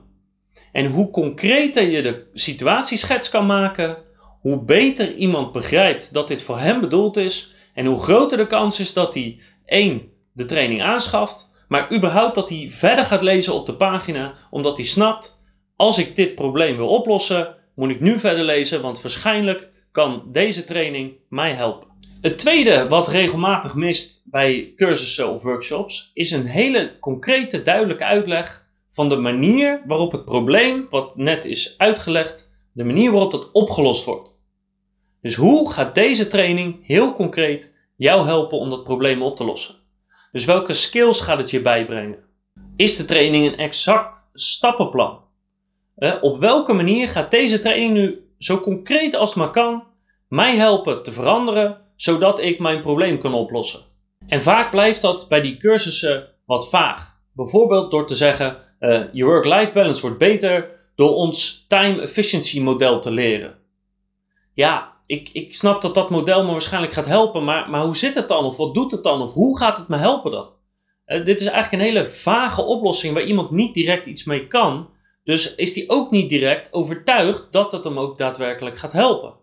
En 0.73 0.87
hoe 0.87 1.11
concreter 1.11 1.91
je 1.91 2.03
de 2.03 2.27
situatieschets 2.35 3.29
kan 3.29 3.47
maken, 3.47 3.97
hoe 4.41 4.65
beter 4.65 5.15
iemand 5.15 5.53
begrijpt 5.53 6.13
dat 6.13 6.29
dit 6.29 6.43
voor 6.43 6.59
hem 6.59 6.81
bedoeld 6.81 7.17
is 7.17 7.55
en 7.75 7.87
hoe 7.87 7.99
groter 7.99 8.39
de 8.39 8.47
kans 8.47 8.81
is 8.81 8.93
dat 8.93 9.15
hij 9.15 9.41
één 9.65 10.03
de 10.33 10.45
training 10.45 10.83
aanschaft, 10.83 11.51
maar 11.69 11.93
überhaupt 11.93 12.35
dat 12.35 12.49
hij 12.49 12.69
verder 12.71 13.05
gaat 13.05 13.23
lezen 13.23 13.55
op 13.55 13.67
de 13.67 13.75
pagina, 13.75 14.35
omdat 14.51 14.77
hij 14.77 14.87
snapt: 14.87 15.41
als 15.77 15.99
ik 15.99 16.17
dit 16.17 16.35
probleem 16.35 16.77
wil 16.77 16.89
oplossen, 16.89 17.55
moet 17.75 17.91
ik 17.91 18.01
nu 18.01 18.19
verder 18.19 18.45
lezen, 18.45 18.83
want 18.83 19.03
waarschijnlijk 19.03 19.71
kan 19.93 20.23
deze 20.33 20.65
training 20.65 21.13
mij 21.29 21.53
helpen. 21.53 21.89
Het 22.21 22.39
tweede 22.39 22.89
wat 22.89 23.09
regelmatig 23.09 23.75
mist 23.75 24.23
bij 24.25 24.73
cursussen 24.77 25.29
of 25.29 25.43
workshops 25.43 26.11
is 26.15 26.31
een 26.31 26.47
hele 26.47 26.99
concrete, 27.01 27.63
duidelijke 27.63 28.05
uitleg 28.05 28.64
van 28.95 29.09
de 29.09 29.17
manier 29.17 29.83
waarop 29.87 30.13
het 30.13 30.25
probleem, 30.25 30.87
wat 30.91 31.17
net 31.17 31.45
is 31.45 31.75
uitgelegd, 31.79 32.51
de 32.73 32.85
manier 32.85 33.11
waarop 33.11 33.31
dat 33.31 33.53
opgelost 33.53 34.05
wordt. 34.05 34.39
Dus 35.23 35.35
hoe 35.35 35.73
gaat 35.73 35.95
deze 35.95 36.27
training 36.27 36.87
heel 36.87 37.13
concreet 37.13 37.75
jou 37.97 38.27
helpen 38.27 38.59
om 38.59 38.71
dat 38.71 38.85
probleem 38.85 39.23
op 39.23 39.37
te 39.37 39.45
lossen? 39.45 39.75
Dus 40.33 40.45
welke 40.45 40.73
skills 40.73 41.21
gaat 41.21 41.39
het 41.39 41.51
je 41.51 41.61
bijbrengen? 41.61 42.19
Is 42.77 42.97
de 42.97 43.05
training 43.05 43.47
een 43.47 43.59
exact 43.59 44.31
stappenplan? 44.33 45.21
Eh, 45.97 46.15
op 46.21 46.39
welke 46.39 46.73
manier 46.73 47.09
gaat 47.09 47.31
deze 47.31 47.59
training 47.59 47.93
nu 47.93 48.29
zo 48.39 48.61
concreet 48.61 49.15
als 49.15 49.29
het 49.29 49.39
maar 49.39 49.51
kan 49.51 49.85
mij 50.29 50.57
helpen 50.57 51.03
te 51.03 51.13
veranderen 51.13 51.81
zodat 51.97 52.41
ik 52.41 52.59
mijn 52.59 52.81
probleem 52.81 53.19
kan 53.19 53.35
oplossen? 53.35 53.81
En 54.27 54.43
vaak 54.43 54.71
blijft 54.71 55.01
dat 55.01 55.27
bij 55.29 55.41
die 55.41 55.57
cursussen 55.57 56.29
wat 56.47 56.69
vaag. 56.69 57.19
Bijvoorbeeld 57.33 57.91
door 57.91 58.07
te 58.07 58.15
zeggen: 58.15 58.64
uh, 58.81 59.03
je 59.13 59.25
work-life 59.25 59.73
balance 59.73 60.01
wordt 60.01 60.19
beter 60.19 60.71
door 60.95 61.15
ons 61.15 61.65
time 61.69 62.01
efficiency 62.01 62.61
model 62.61 63.01
te 63.01 63.11
leren. 63.11 63.55
Ja, 64.55 64.93
ik, 65.07 65.31
ik 65.33 65.57
snap 65.57 65.83
dat 65.83 65.95
dat 65.95 66.11
model 66.11 66.45
me 66.45 66.51
waarschijnlijk 66.51 66.93
gaat 66.93 67.07
helpen, 67.07 67.45
maar, 67.45 67.71
maar 67.71 67.85
hoe 67.85 67.97
zit 67.97 68.15
het 68.15 68.29
dan? 68.29 68.45
Of 68.45 68.57
wat 68.57 68.75
doet 68.75 68.93
het 68.93 69.03
dan? 69.03 69.23
Of 69.23 69.33
hoe 69.33 69.59
gaat 69.59 69.79
het 69.79 69.89
me 69.89 69.97
helpen 69.97 70.31
dan? 70.31 70.49
Uh, 71.07 71.25
dit 71.25 71.41
is 71.41 71.47
eigenlijk 71.47 71.83
een 71.83 71.89
hele 71.89 72.07
vage 72.07 72.63
oplossing 72.63 73.15
waar 73.15 73.25
iemand 73.25 73.51
niet 73.51 73.75
direct 73.75 74.07
iets 74.07 74.25
mee 74.25 74.47
kan. 74.47 74.89
Dus 75.25 75.55
is 75.55 75.73
die 75.73 75.91
ook 75.91 76.11
niet 76.11 76.29
direct 76.29 76.73
overtuigd 76.73 77.47
dat 77.51 77.73
het 77.73 77.85
hem 77.85 77.99
ook 77.99 78.19
daadwerkelijk 78.19 78.77
gaat 78.77 78.93
helpen. 78.93 79.35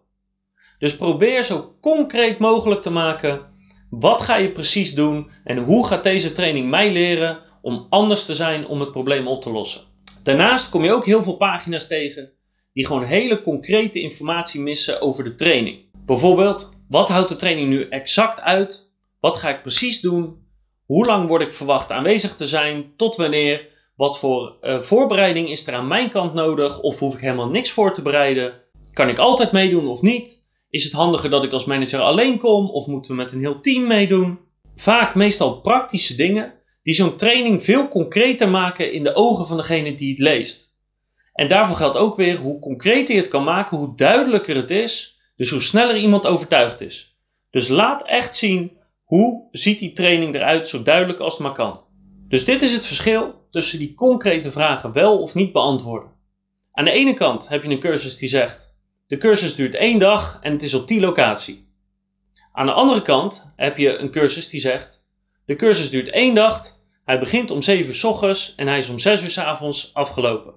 Dus 0.80 0.96
probeer 0.96 1.44
zo 1.44 1.76
concreet 1.82 2.40
mogelijk 2.40 2.82
te 2.82 2.92
maken. 2.92 3.42
Wat 3.90 4.22
ga 4.22 4.36
je 4.36 4.52
precies 4.52 4.94
doen 4.94 5.30
en 5.44 5.58
hoe 5.58 5.88
gaat 5.88 6.04
deze 6.04 6.32
training 6.32 6.70
mij 6.70 6.92
leren 6.92 7.40
om 7.62 7.88
anders 7.90 8.26
te 8.26 8.36
zijn 8.36 8.68
om 8.68 8.80
het 8.80 8.92
probleem 8.92 9.28
op 9.28 9.42
te 9.42 9.52
lossen? 9.52 9.82
Daarnaast 10.24 10.70
kom 10.70 10.84
je 10.84 10.94
ook 10.94 11.06
heel 11.06 11.24
veel 11.24 11.38
pagina's 11.38 11.88
tegen 11.88 12.32
die 12.74 12.86
gewoon 12.86 13.04
hele 13.04 13.42
concrete 13.42 14.02
informatie 14.02 14.62
missen 14.62 15.02
over 15.02 15.24
de 15.24 15.36
training. 15.36 15.80
Bijvoorbeeld, 16.06 16.78
wat 16.90 17.10
houdt 17.10 17.30
de 17.30 17.36
training 17.36 17.70
nu 17.70 17.88
exact 17.90 18.42
uit? 18.42 18.94
Wat 19.20 19.38
ga 19.38 19.50
ik 19.50 19.62
precies 19.62 20.02
doen? 20.02 20.40
Hoe 20.86 21.06
lang 21.06 21.28
word 21.28 21.42
ik 21.42 21.54
verwacht 21.54 21.92
aanwezig 21.92 22.36
te 22.36 22.48
zijn? 22.48 22.94
Tot 22.96 23.16
wanneer? 23.16 23.70
Wat 23.96 24.20
voor 24.20 24.58
uh, 24.62 24.80
voorbereiding 24.80 25.50
is 25.50 25.68
er 25.68 25.74
aan 25.74 25.88
mijn 25.88 26.10
kant 26.10 26.34
nodig? 26.34 26.80
Of 26.80 27.00
hoef 27.00 27.14
ik 27.14 27.22
helemaal 27.22 27.50
niks 27.50 27.72
voor 27.72 27.94
te 27.94 28.02
bereiden? 28.02 28.54
Kan 28.94 29.10
ik 29.10 29.20
altijd 29.20 29.52
meedoen 29.52 29.88
of 29.88 30.02
niet? 30.02 30.46
Is 30.70 30.84
het 30.84 30.94
handiger 30.94 31.30
dat 31.30 31.44
ik 31.44 31.52
als 31.52 31.66
manager 31.66 32.00
alleen 32.00 32.38
kom 32.38 32.70
of 32.70 32.88
moeten 32.88 33.12
we 33.12 33.18
met 33.18 33.32
een 33.32 33.40
heel 33.40 33.62
team 33.62 33.88
meedoen? 33.88 34.40
Vaak 34.76 35.16
meestal 35.16 35.62
praktische 35.62 36.16
dingen 36.16 36.54
die 36.84 36.94
zo'n 36.94 37.18
training 37.18 37.64
veel 37.64 37.88
concreter 37.88 38.50
maken 38.50 38.92
in 38.92 39.04
de 39.04 39.16
ogen 39.16 39.48
van 39.48 39.58
degene 39.58 39.96
die 39.96 40.10
het 40.10 40.20
leest. 40.20 40.76
En 41.34 41.48
daarvoor 41.48 41.76
geldt 41.76 41.98
ook 41.98 42.16
weer 42.16 42.38
hoe 42.38 42.60
concreter 42.60 43.16
je 43.16 43.22
het 43.22 43.30
kan 43.30 43.44
maken, 43.44 43.78
hoe 43.78 43.96
duidelijker 43.96 44.56
het 44.56 44.72
is, 44.72 45.20
dus 45.36 45.50
hoe 45.50 45.62
sneller 45.62 45.98
iemand 45.98 46.26
overtuigd 46.26 46.82
is. 46.82 47.18
Dus 47.50 47.68
laat 47.68 48.06
echt 48.06 48.36
zien 48.36 48.78
hoe 49.04 49.48
ziet 49.52 49.80
die 49.80 49.92
training 49.92 50.36
eruit 50.36 50.68
zo 50.68 50.82
duidelijk 50.82 51.20
als 51.20 51.34
het 51.34 51.44
maar 51.44 51.54
kan. 51.54 51.84
Dus 52.28 52.46
dit 52.46 52.62
is 52.62 52.74
het 52.74 52.86
verschil 52.86 53.48
tussen 53.50 53.80
die 53.80 53.94
concrete 53.94 54.52
vragen 54.52 54.92
wel 54.92 55.22
of 55.22 55.34
niet 55.34 55.52
beantwoorden. 55.52 56.12
Aan 56.72 56.86
de 56.86 56.92
ene 56.92 57.14
kant 57.14 57.50
heb 57.50 57.64
je 57.64 57.70
een 57.70 57.80
cursus 57.80 58.18
die 58.18 58.30
zegt 58.30 58.72
de 59.12 59.18
cursus 59.18 59.56
duurt 59.56 59.76
één 59.76 60.00
dag 60.00 60.40
en 60.42 60.52
het 60.52 60.64
is 60.64 60.74
op 60.74 60.88
die 60.88 61.00
locatie. 61.00 61.70
Aan 62.52 62.66
de 62.66 62.72
andere 62.72 63.02
kant 63.02 63.52
heb 63.56 63.78
je 63.78 63.98
een 63.98 64.12
cursus 64.12 64.50
die 64.50 64.60
zegt: 64.60 65.01
de 65.52 65.58
cursus 65.58 65.90
duurt 65.90 66.10
één 66.10 66.36
dag, 66.36 66.78
hij 67.06 67.20
begint 67.20 67.52
om 67.52 67.62
7 67.62 67.94
uur 67.94 68.06
ochtends 68.06 68.54
en 68.56 68.68
hij 68.68 68.78
is 68.78 68.90
om 68.90 69.00
6 69.00 69.24
uur 69.24 69.30
s 69.30 69.38
avonds 69.38 69.92
afgelopen. 69.94 70.54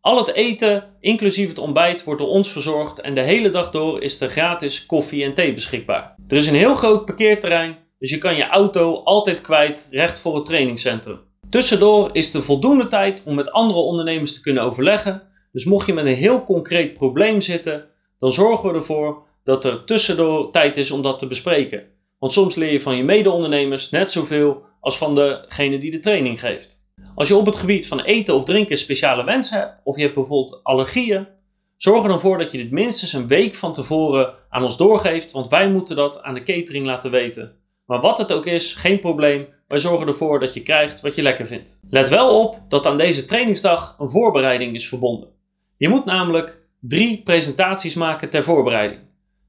Al 0.00 0.16
het 0.16 0.32
eten, 0.32 0.84
inclusief 1.00 1.48
het 1.48 1.58
ontbijt, 1.58 2.04
wordt 2.04 2.20
door 2.20 2.30
ons 2.30 2.50
verzorgd 2.50 3.00
en 3.00 3.14
de 3.14 3.20
hele 3.20 3.50
dag 3.50 3.70
door 3.70 4.02
is 4.02 4.20
er 4.20 4.30
gratis 4.30 4.86
koffie 4.86 5.24
en 5.24 5.34
thee 5.34 5.54
beschikbaar. 5.54 6.14
Er 6.28 6.36
is 6.36 6.46
een 6.46 6.54
heel 6.54 6.74
groot 6.74 7.04
parkeerterrein, 7.04 7.78
dus 7.98 8.10
je 8.10 8.18
kan 8.18 8.36
je 8.36 8.46
auto 8.46 9.02
altijd 9.04 9.40
kwijt 9.40 9.88
recht 9.90 10.18
voor 10.18 10.34
het 10.34 10.44
trainingscentrum. 10.44 11.20
Tussendoor 11.48 12.10
is 12.12 12.34
er 12.34 12.42
voldoende 12.42 12.86
tijd 12.86 13.22
om 13.26 13.34
met 13.34 13.50
andere 13.50 13.80
ondernemers 13.80 14.34
te 14.34 14.40
kunnen 14.40 14.62
overleggen 14.62 15.28
dus 15.52 15.64
mocht 15.64 15.86
je 15.86 15.92
met 15.92 16.06
een 16.06 16.14
heel 16.14 16.44
concreet 16.44 16.94
probleem 16.94 17.40
zitten, 17.40 17.86
dan 18.18 18.32
zorgen 18.32 18.68
we 18.68 18.74
ervoor 18.74 19.22
dat 19.44 19.64
er 19.64 19.84
tussendoor 19.84 20.50
tijd 20.50 20.76
is 20.76 20.90
om 20.90 21.02
dat 21.02 21.18
te 21.18 21.26
bespreken. 21.26 21.98
Want 22.20 22.32
soms 22.32 22.54
leer 22.54 22.72
je 22.72 22.80
van 22.80 22.96
je 22.96 23.04
mede-ondernemers 23.04 23.90
net 23.90 24.10
zoveel 24.10 24.62
als 24.80 24.98
van 24.98 25.14
degene 25.14 25.78
die 25.78 25.90
de 25.90 25.98
training 25.98 26.40
geeft. 26.40 26.80
Als 27.14 27.28
je 27.28 27.36
op 27.36 27.46
het 27.46 27.56
gebied 27.56 27.88
van 27.88 28.00
eten 28.00 28.34
of 28.34 28.44
drinken 28.44 28.76
speciale 28.76 29.24
wensen 29.24 29.58
hebt, 29.58 29.80
of 29.84 29.96
je 29.96 30.02
hebt 30.02 30.14
bijvoorbeeld 30.14 30.60
allergieën, 30.62 31.28
zorg 31.76 32.02
er 32.02 32.08
dan 32.08 32.20
voor 32.20 32.38
dat 32.38 32.52
je 32.52 32.58
dit 32.58 32.70
minstens 32.70 33.12
een 33.12 33.26
week 33.26 33.54
van 33.54 33.74
tevoren 33.74 34.34
aan 34.48 34.62
ons 34.62 34.76
doorgeeft, 34.76 35.32
want 35.32 35.48
wij 35.48 35.70
moeten 35.70 35.96
dat 35.96 36.22
aan 36.22 36.34
de 36.34 36.42
catering 36.42 36.86
laten 36.86 37.10
weten. 37.10 37.56
Maar 37.86 38.00
wat 38.00 38.18
het 38.18 38.32
ook 38.32 38.46
is, 38.46 38.74
geen 38.74 39.00
probleem, 39.00 39.48
wij 39.68 39.78
zorgen 39.78 40.06
ervoor 40.06 40.40
dat 40.40 40.54
je 40.54 40.62
krijgt 40.62 41.00
wat 41.00 41.14
je 41.14 41.22
lekker 41.22 41.46
vindt. 41.46 41.80
Let 41.88 42.08
wel 42.08 42.40
op 42.40 42.60
dat 42.68 42.86
aan 42.86 42.98
deze 42.98 43.24
trainingsdag 43.24 43.96
een 43.98 44.10
voorbereiding 44.10 44.74
is 44.74 44.88
verbonden. 44.88 45.28
Je 45.76 45.88
moet 45.88 46.04
namelijk 46.04 46.62
drie 46.80 47.22
presentaties 47.22 47.94
maken 47.94 48.30
ter 48.30 48.42
voorbereiding. 48.42 49.00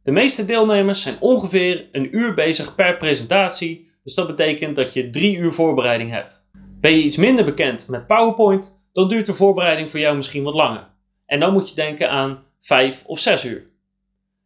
De 0.04 0.12
meeste 0.12 0.46
deelnemers 0.46 1.02
zijn 1.02 1.18
ongeveer 1.20 1.90
een 1.92 2.16
uur 2.16 2.34
bezig 2.34 2.76
per 2.76 2.98
presentatie, 2.98 3.90
dus 4.04 4.14
dat 4.14 4.28
betekent 4.28 4.76
dat 4.76 4.94
je 4.94 5.10
drie 5.10 5.38
uur 5.38 5.52
voorbereiding 5.52 6.12
hebt. 6.12 6.46
Ben 6.80 6.92
je 6.92 7.04
iets 7.04 7.18
minder 7.18 7.46
bekend 7.46 7.88
met 7.88 8.08
PowerPoint, 8.08 8.84
dan 8.94 9.08
duurt 9.08 9.26
de 9.26 9.34
voorbereiding 9.34 9.90
voor 9.90 10.00
jou 10.00 10.16
misschien 10.16 10.44
wat 10.44 10.54
langer. 10.54 10.90
En 11.26 11.40
dan 11.40 11.54
moet 11.54 11.70
je 11.70 11.76
denken 11.76 12.10
aan 12.10 12.44
vijf 12.60 13.04
of 13.06 13.20
zes 13.20 13.46
uur. 13.46 13.70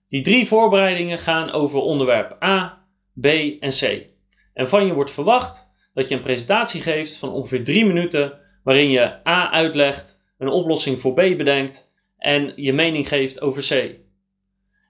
Die 0.07 0.21
drie 0.21 0.47
voorbereidingen 0.47 1.19
gaan 1.19 1.51
over 1.51 1.79
onderwerp 1.79 2.43
A, 2.43 2.85
B 3.21 3.25
en 3.59 3.69
C. 3.69 4.05
En 4.53 4.69
van 4.69 4.85
je 4.85 4.93
wordt 4.93 5.11
verwacht 5.11 5.71
dat 5.93 6.07
je 6.07 6.15
een 6.15 6.21
presentatie 6.21 6.81
geeft 6.81 7.17
van 7.17 7.31
ongeveer 7.31 7.63
drie 7.63 7.85
minuten, 7.85 8.39
waarin 8.63 8.89
je 8.89 9.27
A 9.27 9.51
uitlegt 9.51 10.23
een 10.37 10.47
oplossing 10.47 10.99
voor 10.99 11.13
B 11.13 11.15
bedenkt 11.15 11.91
en 12.17 12.53
je 12.55 12.73
mening 12.73 13.07
geeft 13.07 13.41
over 13.41 13.61
C. 13.61 14.03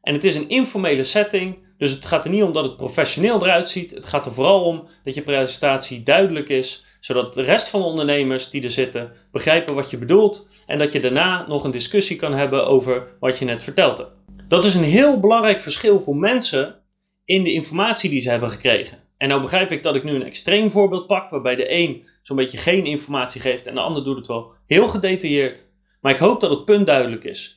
En 0.05 0.13
het 0.13 0.24
is 0.24 0.35
een 0.35 0.50
informele 0.50 1.03
setting, 1.03 1.57
dus 1.77 1.91
het 1.91 2.05
gaat 2.05 2.25
er 2.25 2.31
niet 2.31 2.43
om 2.43 2.53
dat 2.53 2.63
het 2.63 2.77
professioneel 2.77 3.43
eruit 3.43 3.69
ziet. 3.69 3.91
Het 3.91 4.05
gaat 4.05 4.25
er 4.25 4.33
vooral 4.33 4.63
om 4.63 4.88
dat 5.03 5.13
je 5.13 5.21
presentatie 5.21 6.03
duidelijk 6.03 6.50
is, 6.50 6.85
zodat 7.00 7.33
de 7.33 7.41
rest 7.41 7.67
van 7.67 7.81
de 7.81 7.88
ondernemers 7.88 8.50
die 8.50 8.63
er 8.63 8.69
zitten 8.69 9.12
begrijpen 9.31 9.75
wat 9.75 9.89
je 9.89 9.97
bedoelt 9.97 10.50
en 10.65 10.77
dat 10.77 10.91
je 10.91 11.00
daarna 11.00 11.47
nog 11.47 11.63
een 11.63 11.71
discussie 11.71 12.15
kan 12.15 12.33
hebben 12.33 12.67
over 12.67 13.07
wat 13.19 13.38
je 13.38 13.45
net 13.45 13.63
verteld 13.63 13.97
hebt. 13.97 14.12
Dat 14.47 14.65
is 14.65 14.75
een 14.75 14.83
heel 14.83 15.19
belangrijk 15.19 15.62
verschil 15.62 16.00
voor 16.00 16.15
mensen 16.15 16.75
in 17.24 17.43
de 17.43 17.53
informatie 17.53 18.09
die 18.09 18.21
ze 18.21 18.29
hebben 18.29 18.50
gekregen. 18.50 18.97
En 19.17 19.27
nou 19.27 19.41
begrijp 19.41 19.71
ik 19.71 19.83
dat 19.83 19.95
ik 19.95 20.03
nu 20.03 20.15
een 20.15 20.25
extreem 20.25 20.71
voorbeeld 20.71 21.07
pak, 21.07 21.29
waarbij 21.29 21.55
de 21.55 21.71
een 21.71 22.05
zo'n 22.21 22.38
beetje 22.38 22.57
geen 22.57 22.85
informatie 22.85 23.41
geeft 23.41 23.67
en 23.67 23.75
de 23.75 23.81
ander 23.81 24.03
doet 24.03 24.17
het 24.17 24.27
wel 24.27 24.53
heel 24.65 24.88
gedetailleerd. 24.88 25.71
Maar 26.01 26.12
ik 26.12 26.17
hoop 26.17 26.39
dat 26.39 26.50
het 26.50 26.65
punt 26.65 26.85
duidelijk 26.85 27.24
is. 27.24 27.54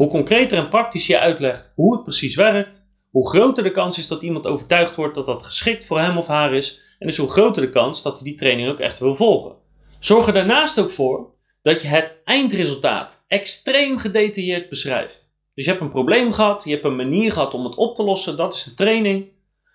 Hoe 0.00 0.08
concreter 0.08 0.58
en 0.58 0.68
praktisch 0.68 1.06
je 1.06 1.18
uitlegt 1.18 1.72
hoe 1.74 1.94
het 1.94 2.02
precies 2.02 2.34
werkt, 2.34 2.90
hoe 3.10 3.28
groter 3.28 3.62
de 3.62 3.70
kans 3.70 3.98
is 3.98 4.08
dat 4.08 4.22
iemand 4.22 4.46
overtuigd 4.46 4.94
wordt 4.94 5.14
dat 5.14 5.26
dat 5.26 5.42
geschikt 5.42 5.84
voor 5.84 6.00
hem 6.00 6.18
of 6.18 6.26
haar 6.26 6.54
is, 6.54 6.80
en 6.98 7.06
dus 7.06 7.16
hoe 7.16 7.28
groter 7.28 7.62
de 7.62 7.70
kans 7.70 8.02
dat 8.02 8.18
hij 8.18 8.28
die 8.28 8.36
training 8.36 8.68
ook 8.68 8.78
echt 8.78 8.98
wil 8.98 9.14
volgen. 9.14 9.54
Zorg 9.98 10.26
er 10.26 10.32
daarnaast 10.32 10.80
ook 10.80 10.90
voor 10.90 11.34
dat 11.62 11.82
je 11.82 11.88
het 11.88 12.20
eindresultaat 12.24 13.24
extreem 13.26 13.98
gedetailleerd 13.98 14.68
beschrijft. 14.68 15.34
Dus 15.54 15.64
je 15.64 15.70
hebt 15.70 15.82
een 15.82 15.90
probleem 15.90 16.32
gehad, 16.32 16.64
je 16.64 16.70
hebt 16.70 16.84
een 16.84 16.96
manier 16.96 17.32
gehad 17.32 17.54
om 17.54 17.64
het 17.64 17.74
op 17.74 17.94
te 17.94 18.02
lossen, 18.02 18.36
dat 18.36 18.54
is 18.54 18.64
de 18.64 18.74
training. 18.74 19.28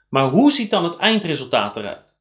Maar 0.10 0.30
hoe 0.30 0.52
ziet 0.52 0.70
dan 0.70 0.84
het 0.84 0.96
eindresultaat 0.96 1.78
eruit? 1.78 2.20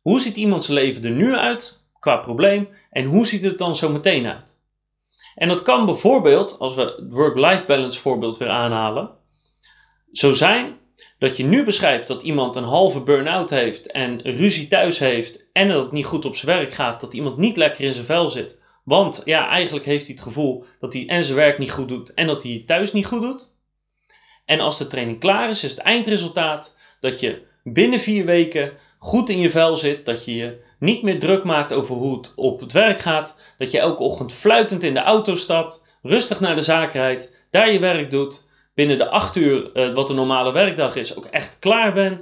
Hoe 0.00 0.20
ziet 0.20 0.36
iemands 0.36 0.68
leven 0.68 1.04
er 1.04 1.10
nu 1.10 1.36
uit 1.36 1.84
qua 1.98 2.16
probleem 2.16 2.68
en 2.90 3.04
hoe 3.04 3.26
ziet 3.26 3.42
het 3.42 3.58
dan 3.58 3.76
zo 3.76 3.88
meteen 3.88 4.26
uit? 4.26 4.62
En 5.34 5.48
dat 5.48 5.62
kan 5.62 5.86
bijvoorbeeld, 5.86 6.58
als 6.58 6.74
we 6.74 6.80
het 6.82 7.12
work-life 7.12 7.64
balance 7.66 8.00
voorbeeld 8.00 8.36
weer 8.36 8.48
aanhalen, 8.48 9.10
zo 10.12 10.32
zijn 10.32 10.76
dat 11.18 11.36
je 11.36 11.44
nu 11.44 11.64
beschrijft 11.64 12.06
dat 12.06 12.22
iemand 12.22 12.56
een 12.56 12.64
halve 12.64 13.00
burn-out 13.00 13.50
heeft 13.50 13.90
en 13.90 14.20
ruzie 14.22 14.68
thuis 14.68 14.98
heeft 14.98 15.44
en 15.52 15.68
dat 15.68 15.82
het 15.82 15.92
niet 15.92 16.06
goed 16.06 16.24
op 16.24 16.36
zijn 16.36 16.58
werk 16.58 16.72
gaat, 16.72 17.00
dat 17.00 17.14
iemand 17.14 17.36
niet 17.36 17.56
lekker 17.56 17.84
in 17.84 17.92
zijn 17.92 18.04
vel 18.04 18.30
zit. 18.30 18.56
Want 18.84 19.22
ja, 19.24 19.48
eigenlijk 19.48 19.84
heeft 19.84 20.06
hij 20.06 20.14
het 20.14 20.24
gevoel 20.24 20.64
dat 20.80 20.92
hij 20.92 21.06
en 21.06 21.24
zijn 21.24 21.36
werk 21.36 21.58
niet 21.58 21.70
goed 21.70 21.88
doet 21.88 22.14
en 22.14 22.26
dat 22.26 22.42
hij 22.42 22.52
het 22.52 22.66
thuis 22.66 22.92
niet 22.92 23.06
goed 23.06 23.22
doet. 23.22 23.52
En 24.44 24.60
als 24.60 24.78
de 24.78 24.86
training 24.86 25.20
klaar 25.20 25.50
is, 25.50 25.64
is 25.64 25.70
het 25.70 25.80
eindresultaat 25.80 26.76
dat 27.00 27.20
je 27.20 27.42
binnen 27.62 28.00
vier 28.00 28.24
weken 28.24 28.72
goed 29.04 29.28
in 29.28 29.38
je 29.38 29.50
vel 29.50 29.76
zit, 29.76 30.06
dat 30.06 30.24
je 30.24 30.34
je 30.34 30.60
niet 30.78 31.02
meer 31.02 31.18
druk 31.18 31.44
maakt 31.44 31.72
over 31.72 31.94
hoe 31.94 32.16
het 32.16 32.32
op 32.36 32.60
het 32.60 32.72
werk 32.72 33.00
gaat, 33.00 33.36
dat 33.58 33.70
je 33.70 33.78
elke 33.78 34.02
ochtend 34.02 34.32
fluitend 34.32 34.82
in 34.82 34.94
de 34.94 35.00
auto 35.00 35.34
stapt, 35.34 35.82
rustig 36.02 36.40
naar 36.40 36.54
de 36.54 36.62
zaak 36.62 36.92
rijdt, 36.92 37.46
daar 37.50 37.72
je 37.72 37.78
werk 37.78 38.10
doet, 38.10 38.46
binnen 38.74 38.98
de 38.98 39.08
acht 39.08 39.36
uur, 39.36 39.72
eh, 39.72 39.94
wat 39.94 40.10
een 40.10 40.16
normale 40.16 40.52
werkdag 40.52 40.96
is, 40.96 41.16
ook 41.16 41.24
echt 41.24 41.58
klaar 41.58 41.92
bent. 41.92 42.20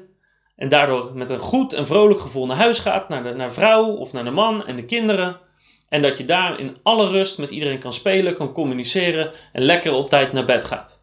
En 0.56 0.68
daardoor 0.68 1.10
met 1.14 1.30
een 1.30 1.38
goed 1.38 1.72
en 1.72 1.86
vrolijk 1.86 2.20
gevoel 2.20 2.46
naar 2.46 2.56
huis 2.56 2.78
gaat, 2.78 3.08
naar 3.08 3.22
de 3.22 3.34
naar 3.34 3.52
vrouw 3.52 3.86
of 3.86 4.12
naar 4.12 4.24
de 4.24 4.30
man 4.30 4.66
en 4.66 4.76
de 4.76 4.84
kinderen. 4.84 5.38
En 5.88 6.02
dat 6.02 6.18
je 6.18 6.24
daar 6.24 6.60
in 6.60 6.76
alle 6.82 7.10
rust 7.10 7.38
met 7.38 7.50
iedereen 7.50 7.78
kan 7.78 7.92
spelen, 7.92 8.34
kan 8.34 8.52
communiceren 8.52 9.32
en 9.52 9.62
lekker 9.62 9.92
op 9.92 10.08
tijd 10.08 10.32
naar 10.32 10.44
bed 10.44 10.64
gaat. 10.64 11.02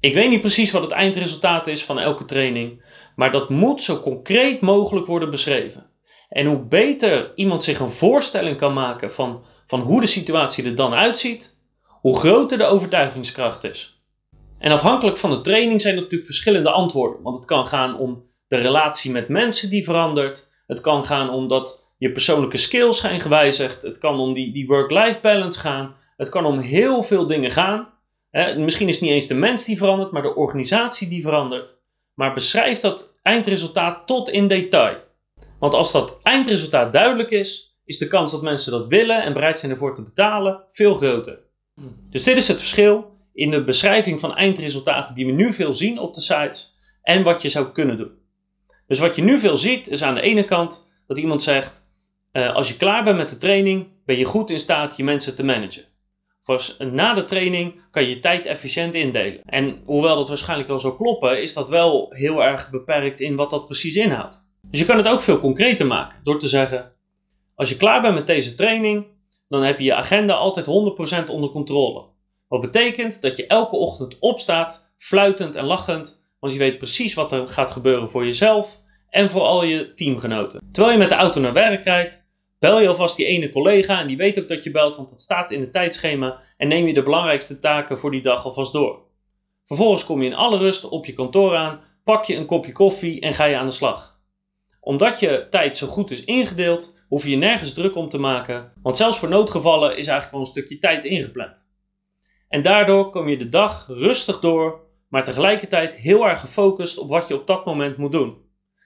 Ik 0.00 0.14
weet 0.14 0.28
niet 0.28 0.40
precies 0.40 0.70
wat 0.70 0.82
het 0.82 0.90
eindresultaat 0.90 1.66
is 1.66 1.84
van 1.84 1.98
elke 1.98 2.24
training, 2.24 2.82
maar 3.20 3.32
dat 3.32 3.48
moet 3.48 3.82
zo 3.82 4.00
concreet 4.00 4.60
mogelijk 4.60 5.06
worden 5.06 5.30
beschreven. 5.30 5.86
En 6.28 6.46
hoe 6.46 6.58
beter 6.58 7.32
iemand 7.34 7.64
zich 7.64 7.80
een 7.80 7.90
voorstelling 7.90 8.56
kan 8.56 8.72
maken 8.72 9.12
van, 9.12 9.44
van 9.66 9.80
hoe 9.80 10.00
de 10.00 10.06
situatie 10.06 10.64
er 10.64 10.74
dan 10.74 10.94
uitziet, 10.94 11.58
hoe 12.00 12.18
groter 12.18 12.58
de 12.58 12.64
overtuigingskracht 12.64 13.64
is. 13.64 14.02
En 14.58 14.72
afhankelijk 14.72 15.16
van 15.16 15.30
de 15.30 15.40
training 15.40 15.80
zijn 15.80 15.94
er 15.94 16.00
natuurlijk 16.00 16.30
verschillende 16.30 16.70
antwoorden. 16.70 17.22
Want 17.22 17.36
het 17.36 17.44
kan 17.44 17.66
gaan 17.66 17.98
om 17.98 18.24
de 18.48 18.56
relatie 18.56 19.10
met 19.10 19.28
mensen 19.28 19.70
die 19.70 19.84
verandert. 19.84 20.48
Het 20.66 20.80
kan 20.80 21.04
gaan 21.04 21.30
om 21.30 21.48
dat 21.48 21.94
je 21.98 22.12
persoonlijke 22.12 22.56
skills 22.56 23.00
zijn 23.00 23.20
gewijzigd. 23.20 23.82
Het 23.82 23.98
kan 23.98 24.20
om 24.20 24.32
die, 24.32 24.52
die 24.52 24.66
work-life 24.66 25.20
balance 25.20 25.60
gaan. 25.60 25.94
Het 26.16 26.28
kan 26.28 26.44
om 26.44 26.58
heel 26.58 27.02
veel 27.02 27.26
dingen 27.26 27.50
gaan. 27.50 27.88
misschien 28.56 28.88
is 28.88 28.94
het 28.94 29.04
niet 29.04 29.12
eens 29.12 29.26
de 29.26 29.34
mens 29.34 29.64
die 29.64 29.76
verandert, 29.76 30.10
maar 30.10 30.22
de 30.22 30.34
organisatie 30.34 31.08
die 31.08 31.22
verandert. 31.22 31.79
Maar 32.14 32.34
beschrijf 32.34 32.78
dat 32.78 33.18
eindresultaat 33.22 34.06
tot 34.06 34.28
in 34.28 34.48
detail. 34.48 34.96
Want 35.58 35.74
als 35.74 35.92
dat 35.92 36.18
eindresultaat 36.22 36.92
duidelijk 36.92 37.30
is, 37.30 37.78
is 37.84 37.98
de 37.98 38.06
kans 38.06 38.30
dat 38.30 38.42
mensen 38.42 38.72
dat 38.72 38.86
willen 38.86 39.22
en 39.22 39.32
bereid 39.32 39.58
zijn 39.58 39.72
ervoor 39.72 39.94
te 39.94 40.02
betalen 40.02 40.64
veel 40.68 40.94
groter. 40.94 41.38
Dus 42.10 42.22
dit 42.22 42.36
is 42.36 42.48
het 42.48 42.58
verschil 42.58 43.18
in 43.32 43.50
de 43.50 43.64
beschrijving 43.64 44.20
van 44.20 44.34
eindresultaten 44.34 45.14
die 45.14 45.26
we 45.26 45.32
nu 45.32 45.52
veel 45.52 45.74
zien 45.74 45.98
op 45.98 46.14
de 46.14 46.20
sites 46.20 46.76
en 47.02 47.22
wat 47.22 47.42
je 47.42 47.48
zou 47.48 47.72
kunnen 47.72 47.96
doen. 47.96 48.18
Dus 48.86 48.98
wat 48.98 49.16
je 49.16 49.22
nu 49.22 49.38
veel 49.38 49.56
ziet 49.56 49.88
is 49.88 50.02
aan 50.02 50.14
de 50.14 50.20
ene 50.20 50.44
kant 50.44 50.86
dat 51.06 51.18
iemand 51.18 51.42
zegt: 51.42 51.86
uh, 52.32 52.54
als 52.54 52.68
je 52.68 52.76
klaar 52.76 53.04
bent 53.04 53.16
met 53.16 53.30
de 53.30 53.38
training, 53.38 53.86
ben 54.04 54.16
je 54.16 54.24
goed 54.24 54.50
in 54.50 54.58
staat 54.58 54.96
je 54.96 55.04
mensen 55.04 55.34
te 55.34 55.44
managen. 55.44 55.84
Voor 56.42 56.76
na 56.78 57.14
de 57.14 57.24
training 57.24 57.82
kan 57.90 58.02
je 58.02 58.08
je 58.08 58.20
tijd 58.20 58.46
efficiënt 58.46 58.94
indelen. 58.94 59.42
En 59.44 59.82
hoewel 59.84 60.16
dat 60.16 60.28
waarschijnlijk 60.28 60.68
wel 60.68 60.78
zou 60.78 60.96
kloppen, 60.96 61.42
is 61.42 61.54
dat 61.54 61.68
wel 61.68 62.06
heel 62.10 62.44
erg 62.44 62.70
beperkt 62.70 63.20
in 63.20 63.36
wat 63.36 63.50
dat 63.50 63.66
precies 63.66 63.96
inhoudt. 63.96 64.48
Dus 64.62 64.80
je 64.80 64.86
kan 64.86 64.96
het 64.96 65.08
ook 65.08 65.20
veel 65.20 65.40
concreter 65.40 65.86
maken 65.86 66.20
door 66.24 66.38
te 66.38 66.48
zeggen: 66.48 66.92
als 67.54 67.68
je 67.68 67.76
klaar 67.76 68.00
bent 68.00 68.14
met 68.14 68.26
deze 68.26 68.54
training, 68.54 69.06
dan 69.48 69.62
heb 69.62 69.78
je 69.78 69.84
je 69.84 69.94
agenda 69.94 70.34
altijd 70.34 70.66
100% 70.66 71.30
onder 71.30 71.50
controle. 71.50 72.04
Wat 72.48 72.60
betekent 72.60 73.22
dat 73.22 73.36
je 73.36 73.46
elke 73.46 73.76
ochtend 73.76 74.18
opstaat, 74.18 74.92
fluitend 74.96 75.56
en 75.56 75.64
lachend, 75.64 76.22
want 76.38 76.52
je 76.52 76.58
weet 76.58 76.78
precies 76.78 77.14
wat 77.14 77.32
er 77.32 77.48
gaat 77.48 77.70
gebeuren 77.70 78.10
voor 78.10 78.24
jezelf 78.24 78.80
en 79.08 79.30
voor 79.30 79.42
al 79.42 79.64
je 79.64 79.94
teamgenoten. 79.94 80.68
Terwijl 80.72 80.94
je 80.94 81.00
met 81.00 81.08
de 81.08 81.14
auto 81.14 81.40
naar 81.40 81.52
werk 81.52 81.84
rijdt, 81.84 82.29
bel 82.60 82.80
je 82.80 82.88
alvast 82.88 83.16
die 83.16 83.26
ene 83.26 83.50
collega 83.50 84.00
en 84.00 84.06
die 84.06 84.16
weet 84.16 84.38
ook 84.38 84.48
dat 84.48 84.64
je 84.64 84.70
belt, 84.70 84.96
want 84.96 85.10
dat 85.10 85.20
staat 85.20 85.50
in 85.50 85.60
het 85.60 85.72
tijdschema 85.72 86.42
en 86.56 86.68
neem 86.68 86.86
je 86.86 86.94
de 86.94 87.02
belangrijkste 87.02 87.58
taken 87.58 87.98
voor 87.98 88.10
die 88.10 88.22
dag 88.22 88.44
alvast 88.44 88.72
door. 88.72 89.02
Vervolgens 89.64 90.04
kom 90.04 90.22
je 90.22 90.28
in 90.28 90.34
alle 90.34 90.58
rust 90.58 90.84
op 90.84 91.06
je 91.06 91.12
kantoor 91.12 91.56
aan, 91.56 91.80
pak 92.04 92.24
je 92.24 92.36
een 92.36 92.46
kopje 92.46 92.72
koffie 92.72 93.20
en 93.20 93.34
ga 93.34 93.44
je 93.44 93.56
aan 93.56 93.66
de 93.66 93.72
slag. 93.72 94.20
Omdat 94.80 95.20
je 95.20 95.46
tijd 95.50 95.76
zo 95.76 95.86
goed 95.86 96.10
is 96.10 96.24
ingedeeld, 96.24 96.94
hoef 97.08 97.24
je 97.24 97.30
je 97.30 97.36
nergens 97.36 97.72
druk 97.72 97.96
om 97.96 98.08
te 98.08 98.18
maken, 98.18 98.72
want 98.82 98.96
zelfs 98.96 99.18
voor 99.18 99.28
noodgevallen 99.28 99.90
is 99.90 100.06
eigenlijk 100.06 100.32
al 100.32 100.40
een 100.40 100.46
stukje 100.46 100.78
tijd 100.78 101.04
ingepland. 101.04 101.68
En 102.48 102.62
daardoor 102.62 103.10
kom 103.10 103.28
je 103.28 103.36
de 103.36 103.48
dag 103.48 103.86
rustig 103.88 104.40
door, 104.40 104.80
maar 105.08 105.24
tegelijkertijd 105.24 105.96
heel 105.96 106.28
erg 106.28 106.40
gefocust 106.40 106.98
op 106.98 107.08
wat 107.08 107.28
je 107.28 107.34
op 107.34 107.46
dat 107.46 107.64
moment 107.64 107.96
moet 107.96 108.12
doen. 108.12 108.36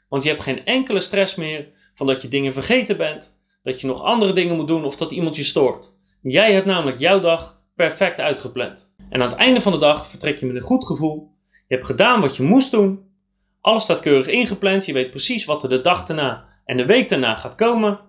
Want 0.08 0.22
je 0.22 0.28
hebt 0.28 0.42
geen 0.42 0.64
enkele 0.64 1.00
stress 1.00 1.34
meer 1.34 1.68
van 1.94 2.06
dat 2.06 2.22
je 2.22 2.28
dingen 2.28 2.52
vergeten 2.52 2.96
bent, 2.96 3.38
dat 3.64 3.80
je 3.80 3.86
nog 3.86 4.02
andere 4.02 4.32
dingen 4.32 4.56
moet 4.56 4.68
doen 4.68 4.84
of 4.84 4.96
dat 4.96 5.12
iemand 5.12 5.36
je 5.36 5.44
stoort. 5.44 5.98
Jij 6.22 6.52
hebt 6.52 6.66
namelijk 6.66 6.98
jouw 6.98 7.20
dag 7.20 7.60
perfect 7.74 8.20
uitgepland. 8.20 8.92
En 9.10 9.22
aan 9.22 9.28
het 9.28 9.38
einde 9.38 9.60
van 9.60 9.72
de 9.72 9.78
dag 9.78 10.06
vertrek 10.06 10.38
je 10.38 10.46
met 10.46 10.56
een 10.56 10.62
goed 10.62 10.86
gevoel. 10.86 11.30
Je 11.50 11.74
hebt 11.74 11.86
gedaan 11.86 12.20
wat 12.20 12.36
je 12.36 12.42
moest 12.42 12.70
doen. 12.70 13.00
Alles 13.60 13.82
staat 13.82 14.00
keurig 14.00 14.26
ingepland. 14.26 14.86
Je 14.86 14.92
weet 14.92 15.10
precies 15.10 15.44
wat 15.44 15.62
er 15.62 15.68
de 15.68 15.80
dag 15.80 16.04
daarna 16.04 16.48
en 16.64 16.76
de 16.76 16.86
week 16.86 17.08
daarna 17.08 17.34
gaat 17.34 17.54
komen. 17.54 18.00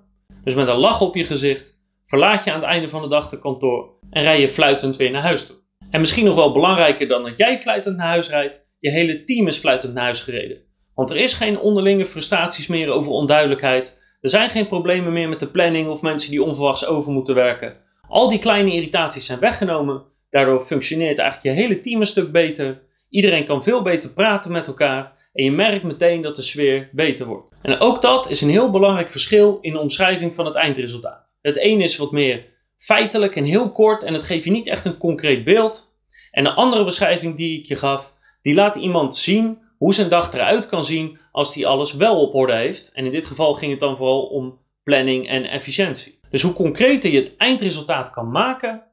Dus 0.44 0.56
met 0.56 0.68
een 0.68 0.76
lach 0.76 1.02
op 1.02 1.16
je 1.16 1.24
gezicht 1.24 1.80
verlaat 2.06 2.44
je 2.44 2.52
aan 2.52 2.60
het 2.60 2.70
einde 2.70 2.88
van 2.88 3.02
de 3.02 3.08
dag 3.08 3.30
de 3.30 3.40
kantoor 3.40 3.90
en 4.10 4.24
rij 4.24 4.40
je 4.40 4.50
fluitend 4.50 4.98
weer 4.98 5.12
naar 5.12 5.22
huis 5.22 5.46
toe. 5.46 5.56
En 5.90 6.00
misschien 6.00 6.26
nog 6.26 6.36
wel 6.36 6.52
belangrijker 6.52 7.08
dan 7.08 7.24
dat 7.24 7.38
jij 7.38 7.58
fluitend 7.58 7.98
naar 7.98 8.08
huis 8.08 8.30
rijdt, 8.30 8.68
je 8.80 8.92
hele 8.92 9.24
team 9.24 9.48
is 9.48 9.58
fluitend 9.58 9.94
naar 9.94 10.04
huis 10.04 10.22
gereden. 10.22 10.64
Want 10.94 11.10
er 11.10 11.18
is 11.18 11.34
geen 11.34 11.60
onderlinge 11.60 12.06
frustraties 12.06 12.68
meer 12.68 12.90
over 12.90 13.12
onduidelijkheid. 13.12 14.04
Er 14.26 14.32
zijn 14.32 14.50
geen 14.50 14.68
problemen 14.68 15.14
meer 15.14 15.30
met 15.30 15.40
de 15.40 15.48
planning 15.48 15.88
of 15.88 16.02
mensen 16.02 16.32
die 16.32 16.44
onverwachts 16.44 16.86
over 16.86 17.12
moeten 17.12 17.36
werken. 17.36 17.78
Al 18.08 18.28
die 18.28 18.40
kleine 18.40 18.74
irritaties 18.74 19.26
zijn 19.26 19.40
weggenomen. 19.40 20.04
Daardoor 20.30 20.60
functioneert 20.60 21.20
eigenlijk 21.20 21.58
je 21.58 21.64
hele 21.64 21.80
team 21.80 22.00
een 22.00 22.08
stuk 22.08 22.32
beter. 22.32 22.82
Iedereen 23.10 23.46
kan 23.46 23.64
veel 23.64 23.82
beter 23.82 24.10
praten 24.10 24.52
met 24.52 24.68
elkaar. 24.68 25.30
En 25.34 25.44
je 25.44 25.52
merkt 25.52 25.84
meteen 25.84 26.22
dat 26.22 26.36
de 26.36 26.42
sfeer 26.42 26.90
beter 26.92 27.26
wordt. 27.26 27.54
En 27.62 27.80
ook 27.80 28.02
dat 28.02 28.30
is 28.30 28.42
een 28.42 28.50
heel 28.50 28.70
belangrijk 28.70 29.10
verschil 29.10 29.58
in 29.62 29.72
de 29.72 29.80
omschrijving 29.80 30.34
van 30.34 30.46
het 30.46 30.56
eindresultaat. 30.56 31.38
Het 31.42 31.58
ene 31.58 31.84
is 31.84 31.98
wat 31.98 32.12
meer 32.12 32.46
feitelijk 32.78 33.36
en 33.36 33.44
heel 33.44 33.72
kort 33.72 34.04
en 34.04 34.14
het 34.14 34.24
geeft 34.24 34.44
je 34.44 34.52
niet 34.52 34.68
echt 34.68 34.86
een 34.86 34.98
concreet 34.98 35.44
beeld. 35.44 35.94
En 36.32 36.44
de 36.44 36.54
andere 36.54 36.84
beschrijving 36.84 37.36
die 37.36 37.60
ik 37.60 37.66
je 37.66 37.76
gaf, 37.76 38.14
die 38.42 38.54
laat 38.54 38.76
iemand 38.76 39.16
zien 39.16 39.58
hoe 39.78 39.94
zijn 39.94 40.10
dag 40.10 40.34
eruit 40.34 40.66
kan 40.66 40.86
zien 40.86 41.18
als 41.32 41.56
hij 41.56 41.66
alles 41.66 41.94
wel 41.94 42.22
op 42.22 42.34
orde 42.34 42.54
heeft. 42.54 42.92
En 42.92 43.06
in 43.06 43.12
dit 43.12 43.26
geval 43.26 43.54
ging 43.54 43.72
het 43.72 43.80
dan 43.80 43.98
vooral 43.98 44.24
om 44.26 44.60
planning 44.84 45.28
en 45.28 45.44
efficiëntie. 45.44 46.20
Dus 46.30 46.42
hoe 46.42 46.54
concreter 46.54 47.12
je 47.12 47.20
het 47.20 47.38
eindresultaat 47.38 48.10
kan 48.10 48.32
maken, 48.32 48.84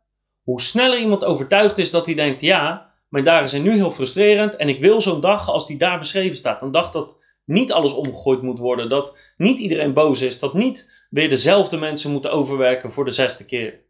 hoe 0.43 0.61
sneller 0.61 0.99
iemand 0.99 1.25
overtuigd 1.25 1.79
is 1.79 1.91
dat 1.91 2.07
hij 2.07 2.15
denkt: 2.15 2.41
ja, 2.41 2.93
mijn 3.09 3.25
dagen 3.25 3.49
zijn 3.49 3.63
nu 3.63 3.75
heel 3.75 3.91
frustrerend 3.91 4.57
en 4.57 4.69
ik 4.69 4.81
wil 4.81 5.01
zo'n 5.01 5.21
dag 5.21 5.49
als 5.49 5.67
die 5.67 5.79
daar 5.79 5.99
beschreven 5.99 6.37
staat. 6.37 6.63
Een 6.63 6.71
dag 6.71 6.91
dat 6.91 7.17
niet 7.45 7.73
alles 7.73 7.93
omgegooid 7.93 8.43
moet 8.43 8.59
worden, 8.59 8.89
dat 8.89 9.17
niet 9.37 9.59
iedereen 9.59 9.93
boos 9.93 10.21
is, 10.21 10.39
dat 10.39 10.55
niet 10.55 11.07
weer 11.11 11.29
dezelfde 11.29 11.77
mensen 11.77 12.11
moeten 12.11 12.33
overwerken 12.33 12.91
voor 12.91 13.05
de 13.05 13.11
zesde 13.11 13.45
keer. 13.45 13.81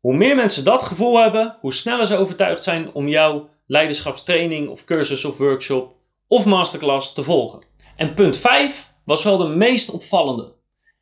Hoe 0.00 0.16
meer 0.16 0.36
mensen 0.36 0.64
dat 0.64 0.82
gevoel 0.82 1.20
hebben, 1.20 1.56
hoe 1.60 1.72
sneller 1.72 2.06
ze 2.06 2.16
overtuigd 2.16 2.64
zijn 2.64 2.92
om 2.92 3.08
jouw 3.08 3.48
leiderschapstraining 3.66 4.68
of 4.68 4.84
cursus 4.84 5.24
of 5.24 5.38
workshop 5.38 5.94
of 6.28 6.44
masterclass 6.44 7.12
te 7.12 7.22
volgen. 7.22 7.62
En 7.96 8.14
punt 8.14 8.36
5 8.36 8.92
was 9.04 9.22
wel 9.22 9.36
de 9.36 9.46
meest 9.46 9.90
opvallende. 9.90 10.54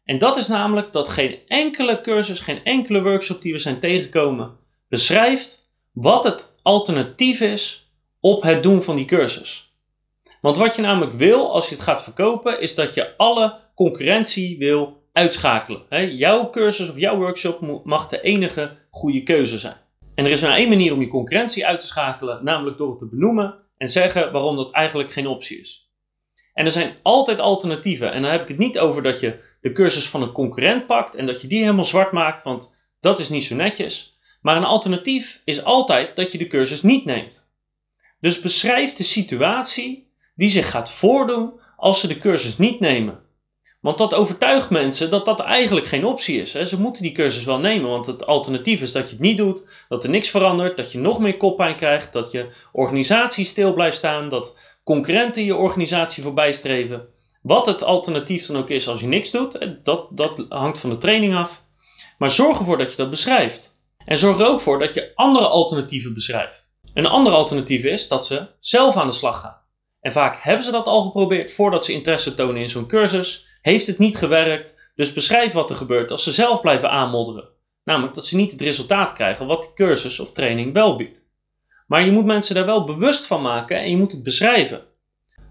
En 0.05 0.19
dat 0.19 0.37
is 0.37 0.49
namelijk 0.49 0.93
dat 0.93 1.09
geen 1.09 1.39
enkele 1.47 2.01
cursus, 2.01 2.41
geen 2.41 2.65
enkele 2.65 3.03
workshop 3.03 3.43
die 3.43 3.53
we 3.53 3.59
zijn 3.59 3.79
tegengekomen, 3.79 4.57
beschrijft 4.89 5.71
wat 5.93 6.25
het 6.25 6.57
alternatief 6.63 7.41
is 7.41 7.91
op 8.21 8.43
het 8.43 8.63
doen 8.63 8.83
van 8.83 8.97
die 8.97 9.05
cursus. 9.05 9.73
Want 10.41 10.57
wat 10.57 10.75
je 10.75 10.83
namelijk 10.83 11.13
wil 11.13 11.53
als 11.53 11.69
je 11.69 11.75
het 11.75 11.85
gaat 11.85 12.03
verkopen, 12.03 12.61
is 12.61 12.75
dat 12.75 12.95
je 12.95 13.17
alle 13.17 13.59
concurrentie 13.75 14.59
wil 14.59 15.03
uitschakelen. 15.13 16.17
jouw 16.17 16.51
cursus 16.51 16.89
of 16.89 16.99
jouw 16.99 17.17
workshop 17.17 17.85
mag 17.85 18.09
de 18.09 18.21
enige 18.21 18.77
goede 18.91 19.23
keuze 19.23 19.59
zijn. 19.59 19.77
En 20.15 20.25
er 20.25 20.31
is 20.31 20.43
maar 20.43 20.57
één 20.57 20.69
manier 20.69 20.93
om 20.93 21.01
je 21.01 21.09
concurrentie 21.09 21.67
uit 21.67 21.81
te 21.81 21.87
schakelen, 21.87 22.45
namelijk 22.45 22.79
door 22.79 22.91
het 22.91 22.99
te 22.99 23.09
benoemen 23.09 23.55
en 23.77 23.89
zeggen 23.89 24.33
waarom 24.33 24.57
dat 24.57 24.71
eigenlijk 24.71 25.13
geen 25.13 25.27
optie 25.27 25.59
is. 25.59 25.85
En 26.55 26.65
er 26.65 26.73
zijn 26.73 26.97
altijd 27.03 27.41
alternatieven. 27.41 28.13
En 28.13 28.23
dan 28.23 28.31
heb 28.31 28.43
ik 28.43 28.49
het 28.49 28.59
niet 28.59 28.79
over 28.79 29.03
dat 29.03 29.21
je 29.21 29.57
de 29.61 29.73
cursus 29.73 30.09
van 30.09 30.23
een 30.23 30.33
concurrent 30.33 30.87
pakt 30.87 31.15
en 31.15 31.27
dat 31.27 31.41
je 31.41 31.47
die 31.49 31.61
helemaal 31.61 31.85
zwart 31.85 32.13
maakt, 32.13 32.43
want 32.43 32.71
dat 33.01 33.19
is 33.19 33.29
niet 33.29 33.45
zo 33.45 33.55
netjes. 33.55 34.19
Maar 34.43 34.57
een 34.57 34.65
alternatief 34.65 35.41
is 35.45 35.65
altijd 35.65 36.17
dat 36.17 36.33
je 36.33 36.39
de 36.39 36.47
cursus 36.47 36.83
niet 36.83 37.05
neemt. 37.05 37.53
Dus 38.21 38.41
beschrijf 38.41 38.93
de 38.93 39.03
situatie 39.03 40.11
die 40.35 40.51
zich 40.51 40.71
gaat 40.71 40.91
voordoen 40.91 41.53
als 41.77 42.01
ze 42.01 42.07
de 42.07 42.19
cursus 42.19 42.59
niet 42.59 42.81
nemen. 42.81 43.24
Want 43.85 43.99
dat 43.99 44.15
overtuigt 44.15 44.71
mensen 44.71 45.11
dat 45.11 45.25
dat 45.25 45.41
eigenlijk 45.41 45.87
geen 45.87 46.05
optie 46.05 46.41
is. 46.41 46.53
Ze 46.53 46.81
moeten 46.81 47.03
die 47.03 47.13
cursus 47.13 47.45
wel 47.45 47.59
nemen, 47.59 47.91
want 47.91 48.07
het 48.07 48.27
alternatief 48.27 48.81
is 48.81 48.93
dat 48.93 49.05
je 49.05 49.11
het 49.11 49.21
niet 49.21 49.37
doet, 49.37 49.67
dat 49.89 50.05
er 50.05 50.11
niks 50.11 50.29
verandert, 50.29 50.77
dat 50.77 50.93
je 50.93 50.99
nog 50.99 51.19
meer 51.19 51.37
koppijn 51.37 51.77
krijgt, 51.77 52.13
dat 52.13 52.31
je 52.31 52.53
organisatie 52.73 53.45
stil 53.45 53.75
blijft 53.75 53.97
staan, 53.97 54.29
dat 54.29 54.57
concurrenten 54.85 55.45
je 55.45 55.57
organisatie 55.57 56.23
voorbij 56.23 56.53
streven. 56.53 57.09
Wat 57.43 57.67
het 57.67 57.83
alternatief 57.83 58.47
dan 58.47 58.57
ook 58.57 58.71
is 58.71 58.89
als 58.89 59.01
je 59.01 59.07
niks 59.07 59.31
doet, 59.31 59.69
dat, 59.83 60.09
dat 60.11 60.47
hangt 60.49 60.79
van 60.79 60.91
de 60.91 60.99
training 60.99 61.35
af. 61.35 61.63
Maar 62.19 62.31
zorg 62.31 62.59
ervoor 62.59 62.79
dat 62.79 62.91
je 62.91 62.97
dat 62.97 63.11
beschrijft. 63.11 63.79
En 64.05 64.19
zorg 64.19 64.39
er 64.39 64.47
ook 64.47 64.61
voor 64.61 64.79
dat 64.79 64.95
je 64.95 65.13
andere 65.15 65.47
alternatieven 65.47 66.15
beschrijft. 66.15 66.73
Een 66.95 67.07
ander 67.07 67.33
alternatief 67.33 67.85
is 67.85 68.09
dat 68.09 68.27
ze 68.27 68.47
zelf 68.61 68.97
aan 68.97 69.09
de 69.09 69.15
slag 69.15 69.41
gaan. 69.41 69.61
En 70.01 70.13
vaak 70.13 70.43
hebben 70.43 70.65
ze 70.65 70.71
dat 70.71 70.87
al 70.87 71.03
geprobeerd 71.03 71.53
voordat 71.53 71.85
ze 71.85 71.93
interesse 71.93 72.35
tonen 72.35 72.63
in 72.63 72.69
zo'n 72.69 72.87
cursus 72.87 73.44
heeft 73.65 73.87
het 73.87 73.99
niet 73.99 74.17
gewerkt, 74.17 74.91
dus 74.95 75.13
beschrijf 75.13 75.53
wat 75.53 75.71
er 75.71 75.77
gebeurt 75.77 76.11
als 76.11 76.23
ze 76.23 76.33
zelf 76.33 76.61
blijven 76.61 76.91
aanmodderen. 76.91 77.49
Namelijk 77.85 78.15
dat 78.15 78.27
ze 78.27 78.37
niet 78.37 78.53
het 78.53 78.61
resultaat 78.61 79.13
krijgen 79.13 79.47
wat 79.47 79.63
die 79.63 79.73
cursus 79.75 80.21
of 80.21 80.33
training 80.33 80.73
wel 80.73 80.97
biedt. 80.97 81.25
Maar 81.87 82.05
je 82.05 82.13
moet 82.13 82.25
mensen 82.25 82.55
daar 82.55 82.67
wel 82.67 82.85
bewust 82.85 83.27
van 83.27 83.43
maken 83.43 83.79
en 83.79 83.91
je 83.91 83.97
moet 83.97 84.13
het 84.13 84.23
beschrijven. 84.23 84.85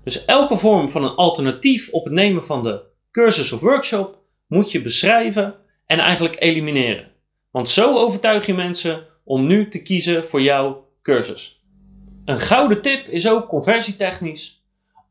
Dus 0.04 0.26
elke 0.26 0.58
vorm 0.58 0.90
van 0.90 1.04
een 1.04 1.16
alternatief 1.16 1.90
op 1.90 2.04
het 2.04 2.14
nemen 2.14 2.44
van 2.44 2.64
de 2.64 2.82
cursus 3.12 3.52
of 3.52 3.60
workshop 3.60 4.18
moet 4.48 4.72
je 4.72 4.82
beschrijven 4.82 5.56
en 5.86 6.00
eigenlijk 6.00 6.36
elimineren. 6.40 7.12
Want 7.52 7.70
zo 7.70 7.96
overtuig 7.98 8.46
je 8.46 8.54
mensen 8.54 9.08
om 9.24 9.48
nu 9.48 9.70
te 9.70 9.82
kiezen 9.82 10.26
voor 10.26 10.42
jouw 10.42 10.88
cursus. 11.02 11.64
Een 12.26 12.40
gouden 12.40 12.82
tip 12.82 13.08
is 13.08 13.28
ook 13.28 13.48
conversietechnisch 13.48 14.63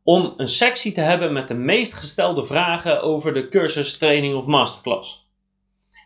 om 0.05 0.35
een 0.37 0.49
sectie 0.49 0.93
te 0.93 1.01
hebben 1.01 1.33
met 1.33 1.49
de 1.49 1.55
meest 1.55 1.95
gestelde 1.95 2.45
vragen 2.45 3.03
over 3.03 3.35
de 3.35 3.49
cursus, 3.49 3.99
training 3.99 4.35
of 4.35 4.47
masterclass. 4.47 5.31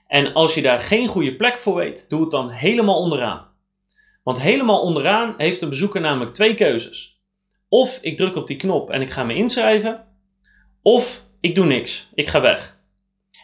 En 0.06 0.32
als 0.32 0.54
je 0.54 0.62
daar 0.62 0.80
geen 0.80 1.08
goede 1.08 1.36
plek 1.36 1.58
voor 1.58 1.74
weet, 1.74 2.08
doe 2.08 2.20
het 2.20 2.30
dan 2.30 2.50
helemaal 2.50 2.98
onderaan. 2.98 3.48
Want 4.22 4.40
helemaal 4.40 4.80
onderaan 4.80 5.34
heeft 5.36 5.60
de 5.60 5.68
bezoeker 5.68 6.00
namelijk 6.00 6.34
twee 6.34 6.54
keuzes. 6.54 7.20
Of 7.68 7.98
ik 8.02 8.16
druk 8.16 8.36
op 8.36 8.46
die 8.46 8.56
knop 8.56 8.90
en 8.90 9.00
ik 9.00 9.10
ga 9.10 9.24
me 9.24 9.34
inschrijven, 9.34 10.04
of 10.82 11.22
ik 11.40 11.54
doe 11.54 11.66
niks, 11.66 12.08
ik 12.14 12.28
ga 12.28 12.40
weg. 12.40 12.78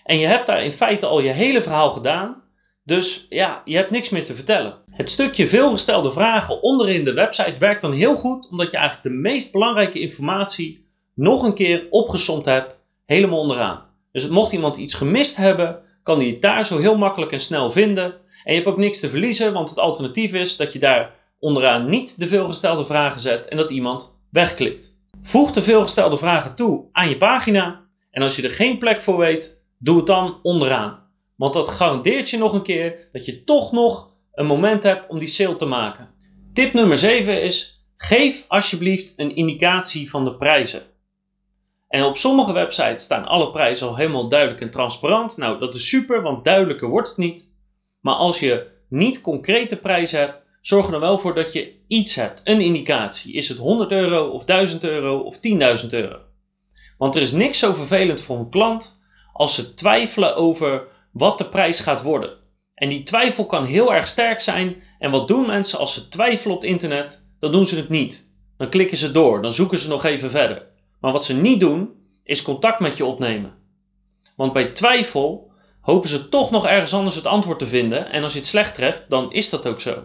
En 0.05 0.19
je 0.19 0.27
hebt 0.27 0.47
daar 0.47 0.65
in 0.65 0.73
feite 0.73 1.07
al 1.07 1.21
je 1.21 1.31
hele 1.31 1.63
verhaal 1.63 1.91
gedaan. 1.91 2.43
Dus 2.85 3.27
ja, 3.29 3.63
je 3.65 3.77
hebt 3.77 3.91
niks 3.91 4.09
meer 4.09 4.25
te 4.25 4.35
vertellen. 4.35 4.82
Het 4.93 5.11
stukje 5.11 5.47
veelgestelde 5.47 6.13
vragen 6.13 6.63
onderin 6.63 7.05
de 7.05 7.13
website 7.13 7.59
werkt 7.59 7.83
dan 7.83 7.93
heel 7.93 8.17
goed, 8.17 8.49
omdat 8.51 8.71
je 8.71 8.77
eigenlijk 8.77 9.09
de 9.09 9.21
meest 9.21 9.53
belangrijke 9.53 10.01
informatie 10.01 10.87
nog 11.15 11.43
een 11.43 11.55
keer 11.55 11.87
opgesomd 11.91 12.45
hebt, 12.45 12.77
helemaal 13.07 13.39
onderaan. 13.39 13.85
Dus 14.13 14.29
mocht 14.29 14.53
iemand 14.53 14.77
iets 14.77 14.95
gemist 14.95 15.37
hebben, 15.37 15.81
kan 16.03 16.19
hij 16.19 16.29
het 16.29 16.43
daar 16.43 16.65
zo 16.65 16.79
heel 16.79 16.99
makkelijk 16.99 17.33
en 17.33 17.41
snel 17.41 17.71
vinden. 17.71 18.05
En 18.45 18.53
je 18.53 18.55
hebt 18.55 18.67
ook 18.67 18.77
niks 18.77 19.01
te 19.01 19.09
verliezen, 19.09 19.53
want 19.53 19.69
het 19.69 19.79
alternatief 19.79 20.33
is 20.33 20.57
dat 20.57 20.73
je 20.73 20.79
daar 20.79 21.15
onderaan 21.39 21.89
niet 21.89 22.19
de 22.19 22.27
veelgestelde 22.27 22.85
vragen 22.85 23.21
zet 23.21 23.49
en 23.49 23.57
dat 23.57 23.71
iemand 23.71 24.15
wegklikt. 24.31 24.97
Voeg 25.23 25.51
de 25.51 25.63
veelgestelde 25.63 26.17
vragen 26.17 26.55
toe 26.55 26.89
aan 26.93 27.09
je 27.09 27.19
pagina 27.19 27.81
en 28.11 28.23
als 28.23 28.37
je 28.37 28.43
er 28.43 28.51
geen 28.51 28.79
plek 28.79 29.01
voor 29.01 29.19
weet, 29.19 29.61
doe 29.79 29.97
het 29.97 30.07
dan 30.07 30.39
onderaan. 30.43 31.11
Want 31.37 31.53
dat 31.53 31.69
garandeert 31.69 32.31
je 32.31 32.39
nog 32.39 32.53
een 32.53 32.63
keer 32.63 33.09
dat 33.13 33.25
je 33.25 33.45
toch 33.45 33.73
nog 33.73 34.12
een 34.33 34.47
moment 34.47 34.83
hebt 34.83 35.09
om 35.09 35.19
die 35.19 35.29
sale 35.29 35.57
te 35.57 35.65
maken. 35.65 36.09
Tip 36.53 36.73
nummer 36.73 36.99
7 36.99 37.43
is: 37.43 37.85
geef 37.97 38.45
alsjeblieft 38.49 39.13
een 39.17 39.35
indicatie 39.35 40.11
van 40.11 40.25
de 40.25 40.37
prijzen. 40.37 40.83
En 41.89 42.05
op 42.05 42.17
sommige 42.17 42.53
websites 42.53 43.03
staan 43.03 43.27
alle 43.27 43.51
prijzen 43.51 43.89
al 43.89 43.97
helemaal 43.97 44.29
duidelijk 44.29 44.61
en 44.61 44.71
transparant. 44.71 45.37
Nou, 45.37 45.59
dat 45.59 45.75
is 45.75 45.89
super, 45.89 46.23
want 46.23 46.45
duidelijker 46.45 46.89
wordt 46.89 47.09
het 47.09 47.17
niet. 47.17 47.51
Maar 48.01 48.15
als 48.15 48.41
je 48.41 48.67
niet 48.89 49.21
concrete 49.21 49.77
prijzen 49.77 50.19
hebt, 50.19 50.43
zorg 50.61 50.87
er 50.87 50.93
dan 50.93 51.01
wel 51.01 51.19
voor 51.19 51.35
dat 51.35 51.53
je 51.53 51.75
iets 51.87 52.15
hebt, 52.15 52.41
een 52.45 52.61
indicatie. 52.61 53.33
Is 53.33 53.49
het 53.49 53.59
100 53.59 53.93
euro 53.93 54.29
of 54.29 54.45
1000 54.45 54.85
euro 54.85 55.19
of 55.19 55.37
10.000 55.83 55.89
euro? 55.91 56.19
Want 56.99 57.17
er 57.17 57.23
is 57.23 57.33
niks 57.33 57.59
zo 57.59 57.73
vervelend 57.73 58.21
voor 58.21 58.39
een 58.39 58.51
klant 58.51 58.99
als 59.33 59.55
ze 59.55 59.75
twijfelen 59.75 60.37
over 60.37 60.87
wat 61.13 61.39
de 61.39 61.49
prijs 61.49 61.81
gaat 61.81 62.03
worden. 62.03 62.42
En 62.83 62.89
die 62.89 63.03
twijfel 63.03 63.47
kan 63.47 63.65
heel 63.65 63.95
erg 63.95 64.09
sterk 64.09 64.41
zijn. 64.41 64.83
En 64.99 65.11
wat 65.11 65.29
doen 65.29 65.47
mensen 65.47 65.79
als 65.79 65.95
ze 65.95 66.09
twijfelen 66.09 66.55
op 66.55 66.63
het 66.63 66.71
internet? 66.71 67.25
Dan 67.41 67.53
doen 67.53 67.67
ze 67.67 67.77
het 67.77 67.89
niet. 67.89 68.31
Dan 68.57 68.69
klikken 68.69 68.97
ze 68.97 69.11
door, 69.11 69.43
dan 69.43 69.53
zoeken 69.53 69.79
ze 69.79 69.89
nog 69.89 70.05
even 70.05 70.31
verder. 70.31 70.67
Maar 71.01 71.13
wat 71.13 71.25
ze 71.25 71.35
niet 71.35 71.61
doen, 71.61 71.91
is 72.25 72.43
contact 72.43 72.81
met 72.81 72.97
je 72.97 73.05
opnemen. 73.05 73.55
Want 74.37 74.53
bij 74.53 74.65
twijfel 74.65 75.51
hopen 75.81 76.09
ze 76.09 76.29
toch 76.29 76.51
nog 76.51 76.67
ergens 76.67 76.95
anders 76.95 77.15
het 77.15 77.27
antwoord 77.27 77.59
te 77.59 77.67
vinden. 77.67 78.11
En 78.11 78.23
als 78.23 78.33
je 78.33 78.39
het 78.39 78.49
slecht 78.49 78.75
treft, 78.75 79.05
dan 79.09 79.33
is 79.33 79.51
dat 79.51 79.67
ook 79.67 79.81
zo. 79.81 80.05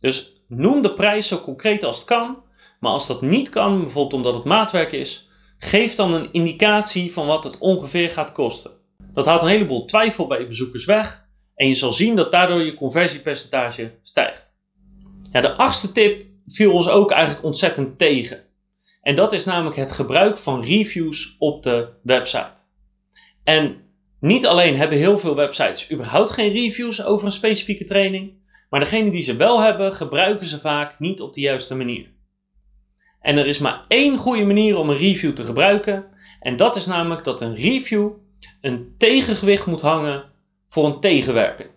Dus 0.00 0.44
noem 0.48 0.82
de 0.82 0.94
prijs 0.94 1.28
zo 1.28 1.40
concreet 1.40 1.84
als 1.84 1.96
het 1.96 2.06
kan. 2.06 2.42
Maar 2.80 2.92
als 2.92 3.06
dat 3.06 3.22
niet 3.22 3.48
kan, 3.48 3.80
bijvoorbeeld 3.80 4.14
omdat 4.14 4.34
het 4.34 4.44
maatwerk 4.44 4.92
is, 4.92 5.28
geef 5.58 5.94
dan 5.94 6.14
een 6.14 6.32
indicatie 6.32 7.12
van 7.12 7.26
wat 7.26 7.44
het 7.44 7.58
ongeveer 7.58 8.10
gaat 8.10 8.32
kosten. 8.32 8.70
Dat 9.12 9.26
haalt 9.26 9.42
een 9.42 9.48
heleboel 9.48 9.84
twijfel 9.84 10.26
bij 10.26 10.46
bezoekers 10.46 10.84
weg 10.84 11.23
en 11.54 11.68
je 11.68 11.74
zal 11.74 11.92
zien 11.92 12.16
dat 12.16 12.30
daardoor 12.30 12.62
je 12.62 12.74
conversiepercentage 12.74 13.98
stijgt. 14.02 14.52
Ja, 15.32 15.40
de 15.40 15.52
achtste 15.52 15.92
tip 15.92 16.24
viel 16.46 16.72
ons 16.72 16.88
ook 16.88 17.10
eigenlijk 17.10 17.44
ontzettend 17.44 17.98
tegen. 17.98 18.42
En 19.02 19.14
dat 19.14 19.32
is 19.32 19.44
namelijk 19.44 19.76
het 19.76 19.92
gebruik 19.92 20.38
van 20.38 20.64
reviews 20.64 21.36
op 21.38 21.62
de 21.62 21.88
website. 22.02 22.62
En 23.44 23.76
niet 24.20 24.46
alleen 24.46 24.76
hebben 24.76 24.98
heel 24.98 25.18
veel 25.18 25.34
websites 25.34 25.92
überhaupt 25.92 26.30
geen 26.30 26.52
reviews 26.52 27.04
over 27.04 27.26
een 27.26 27.32
specifieke 27.32 27.84
training, 27.84 28.32
maar 28.70 28.80
degene 28.80 29.10
die 29.10 29.22
ze 29.22 29.36
wel 29.36 29.60
hebben, 29.60 29.94
gebruiken 29.94 30.46
ze 30.46 30.58
vaak 30.60 30.98
niet 30.98 31.20
op 31.20 31.32
de 31.32 31.40
juiste 31.40 31.74
manier. 31.74 32.12
En 33.20 33.36
er 33.36 33.46
is 33.46 33.58
maar 33.58 33.84
één 33.88 34.16
goede 34.16 34.44
manier 34.44 34.76
om 34.76 34.90
een 34.90 34.96
review 34.96 35.32
te 35.32 35.44
gebruiken, 35.44 36.04
en 36.40 36.56
dat 36.56 36.76
is 36.76 36.86
namelijk 36.86 37.24
dat 37.24 37.40
een 37.40 37.54
review 37.54 38.10
een 38.60 38.94
tegengewicht 38.98 39.66
moet 39.66 39.80
hangen 39.80 40.32
voor 40.74 40.86
een 40.86 41.00
tegenwerping. 41.00 41.68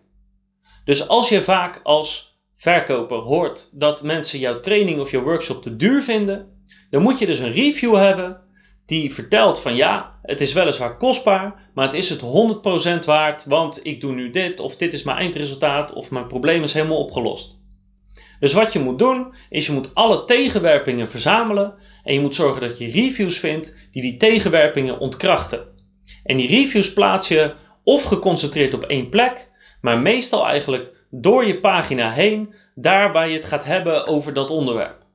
Dus 0.85 1.07
als 1.07 1.29
je 1.29 1.41
vaak 1.41 1.79
als 1.83 2.39
verkoper 2.55 3.17
hoort 3.17 3.69
dat 3.71 4.03
mensen 4.03 4.39
jouw 4.39 4.59
training 4.59 4.99
of 4.99 5.11
jouw 5.11 5.23
workshop 5.23 5.61
te 5.61 5.75
duur 5.75 6.01
vinden, 6.01 6.65
dan 6.89 7.01
moet 7.01 7.19
je 7.19 7.25
dus 7.25 7.39
een 7.39 7.51
review 7.51 7.95
hebben 7.95 8.41
die 8.85 9.13
vertelt 9.13 9.61
van 9.61 9.75
ja, 9.75 10.19
het 10.21 10.41
is 10.41 10.53
weliswaar 10.53 10.97
kostbaar, 10.97 11.69
maar 11.73 11.85
het 11.85 11.93
is 11.93 12.09
het 12.09 12.21
100% 13.01 13.05
waard, 13.05 13.45
want 13.45 13.79
ik 13.85 14.01
doe 14.01 14.13
nu 14.13 14.29
dit 14.29 14.59
of 14.59 14.75
dit 14.75 14.93
is 14.93 15.03
mijn 15.03 15.17
eindresultaat 15.17 15.93
of 15.93 16.11
mijn 16.11 16.27
probleem 16.27 16.63
is 16.63 16.73
helemaal 16.73 17.03
opgelost. 17.03 17.61
Dus 18.39 18.53
wat 18.53 18.73
je 18.73 18.79
moet 18.79 18.99
doen, 18.99 19.33
is 19.49 19.65
je 19.65 19.73
moet 19.73 19.95
alle 19.95 20.25
tegenwerpingen 20.25 21.09
verzamelen 21.09 21.73
en 22.03 22.13
je 22.13 22.19
moet 22.19 22.35
zorgen 22.35 22.61
dat 22.61 22.77
je 22.77 22.91
reviews 22.91 23.37
vindt 23.37 23.75
die 23.91 24.01
die 24.01 24.17
tegenwerpingen 24.17 24.99
ontkrachten. 24.99 25.75
En 26.23 26.37
die 26.37 26.47
reviews 26.47 26.93
plaats 26.93 27.27
je 27.27 27.53
of 27.87 28.03
geconcentreerd 28.03 28.73
op 28.73 28.83
één 28.83 29.09
plek, 29.09 29.49
maar 29.81 29.99
meestal 29.99 30.47
eigenlijk 30.47 30.91
door 31.09 31.45
je 31.45 31.59
pagina 31.59 32.11
heen, 32.11 32.53
daar 32.75 33.11
waar 33.11 33.29
je 33.29 33.37
het 33.37 33.45
gaat 33.45 33.63
hebben 33.63 34.07
over 34.07 34.33
dat 34.33 34.49
onderwerp. 34.49 35.05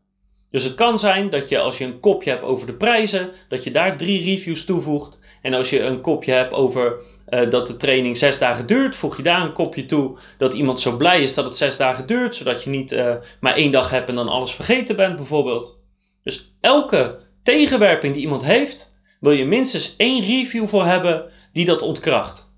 Dus 0.50 0.64
het 0.64 0.74
kan 0.74 0.98
zijn 0.98 1.30
dat 1.30 1.48
je 1.48 1.58
als 1.58 1.78
je 1.78 1.85
een 1.85 2.00
kopje 2.00 2.30
hebt 2.30 2.42
over 2.42 2.66
de 2.66 2.74
prijzen, 2.74 3.30
dat 3.48 3.64
je 3.64 3.70
daar 3.70 3.96
drie 3.96 4.24
reviews 4.24 4.64
toevoegt. 4.64 5.20
En 5.42 5.54
als 5.54 5.70
je 5.70 5.80
een 5.80 6.00
kopje 6.00 6.32
hebt 6.32 6.52
over 6.52 6.94
uh, 7.28 7.50
dat 7.50 7.66
de 7.66 7.76
training 7.76 8.16
zes 8.16 8.38
dagen 8.38 8.66
duurt, 8.66 8.96
voeg 8.96 9.16
je 9.16 9.22
daar 9.22 9.42
een 9.42 9.52
kopje 9.52 9.87
toe 9.87 10.18
dat 10.38 10.54
iemand 10.54 10.80
zo 10.80 10.96
blij 10.96 11.22
is 11.22 11.35
dat 11.35 11.44
het 11.44 11.56
zes 11.56 11.76
dagen 11.76 12.06
duurt, 12.06 12.35
zodat 12.35 12.64
je 12.64 12.70
niet 12.70 12.92
uh, 12.92 13.14
maar 13.40 13.54
één 13.54 13.72
dag 13.72 13.90
hebt 13.90 14.08
en 14.08 14.14
dan 14.14 14.28
alles 14.28 14.52
vergeten 14.52 14.96
bent 14.96 15.16
bijvoorbeeld. 15.16 15.80
Dus 16.22 16.54
elke 16.61 17.18
tegenwerping 17.42 18.12
die 18.12 18.22
iemand 18.22 18.44
heeft, 18.44 18.94
wil 19.20 19.32
je 19.32 19.44
minstens 19.44 19.94
één 19.96 20.22
review 20.22 20.68
voor 20.68 20.85
hebben 20.85 21.30
die 21.52 21.64
dat 21.64 21.82
ontkracht. 21.82 22.52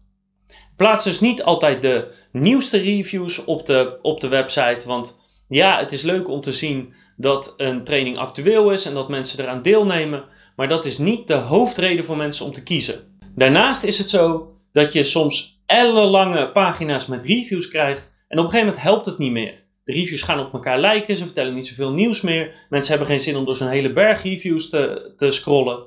Plaats 0.76 1.04
dus 1.04 1.20
niet 1.20 1.42
altijd 1.42 1.82
de 1.82 2.12
nieuwste 2.32 2.78
reviews 2.78 3.44
op 3.44 3.66
de, 3.66 3.98
op 4.02 4.20
de 4.20 4.28
website, 4.28 4.86
want 4.86 5.20
ja, 5.48 5.78
het 5.78 5.92
is 5.92 6.02
leuk 6.02 6.28
om 6.28 6.40
te 6.40 6.52
zien 6.52 6.94
dat 7.16 7.54
een 7.56 7.84
training 7.84 8.18
actueel 8.18 8.70
is 8.70 8.86
en 8.86 8.94
dat 8.94 9.08
mensen 9.08 9.40
eraan 9.40 9.62
deelnemen, 9.62 10.24
maar 10.56 10.68
dat 10.68 10.84
is 10.84 10.98
niet 10.98 11.26
de 11.26 11.34
hoofdreden 11.34 12.04
voor 12.04 12.16
mensen 12.16 12.46
om 12.46 12.52
te 12.52 12.62
kiezen. 12.62 13.18
Daarnaast 13.34 13.82
is 13.82 13.98
het 13.98 14.10
zo 14.10 14.52
dat 14.72 14.92
je 14.92 15.04
soms 15.04 15.62
ellenlange 15.66 16.50
pagina's 16.50 17.06
met 17.06 17.24
reviews 17.24 17.68
krijgt 17.68 18.12
en 18.28 18.38
op 18.38 18.44
een 18.44 18.50
gegeven 18.50 18.66
moment 18.66 18.86
helpt 18.86 19.06
het 19.06 19.18
niet 19.18 19.32
meer. 19.32 19.62
De 19.84 19.92
reviews 19.92 20.22
gaan 20.22 20.40
op 20.40 20.52
elkaar 20.52 20.78
lijken, 20.78 21.16
ze 21.16 21.24
vertellen 21.24 21.54
niet 21.54 21.66
zoveel 21.66 21.92
nieuws 21.92 22.20
meer. 22.20 22.66
Mensen 22.68 22.90
hebben 22.90 23.08
geen 23.08 23.20
zin 23.20 23.36
om 23.36 23.44
door 23.44 23.56
zo'n 23.56 23.68
hele 23.68 23.92
berg 23.92 24.22
reviews 24.22 24.68
te, 24.68 25.12
te 25.16 25.30
scrollen. 25.30 25.86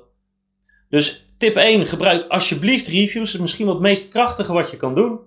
Dus 0.88 1.27
tip 1.38 1.56
1, 1.56 1.86
gebruik 1.86 2.28
alsjeblieft 2.28 2.86
reviews. 2.86 3.26
Dat 3.26 3.34
is 3.34 3.40
misschien 3.40 3.66
wat 3.66 3.74
het 3.74 3.84
meest 3.84 4.08
krachtige 4.08 4.52
wat 4.52 4.70
je 4.70 4.76
kan 4.76 4.94
doen. 4.94 5.20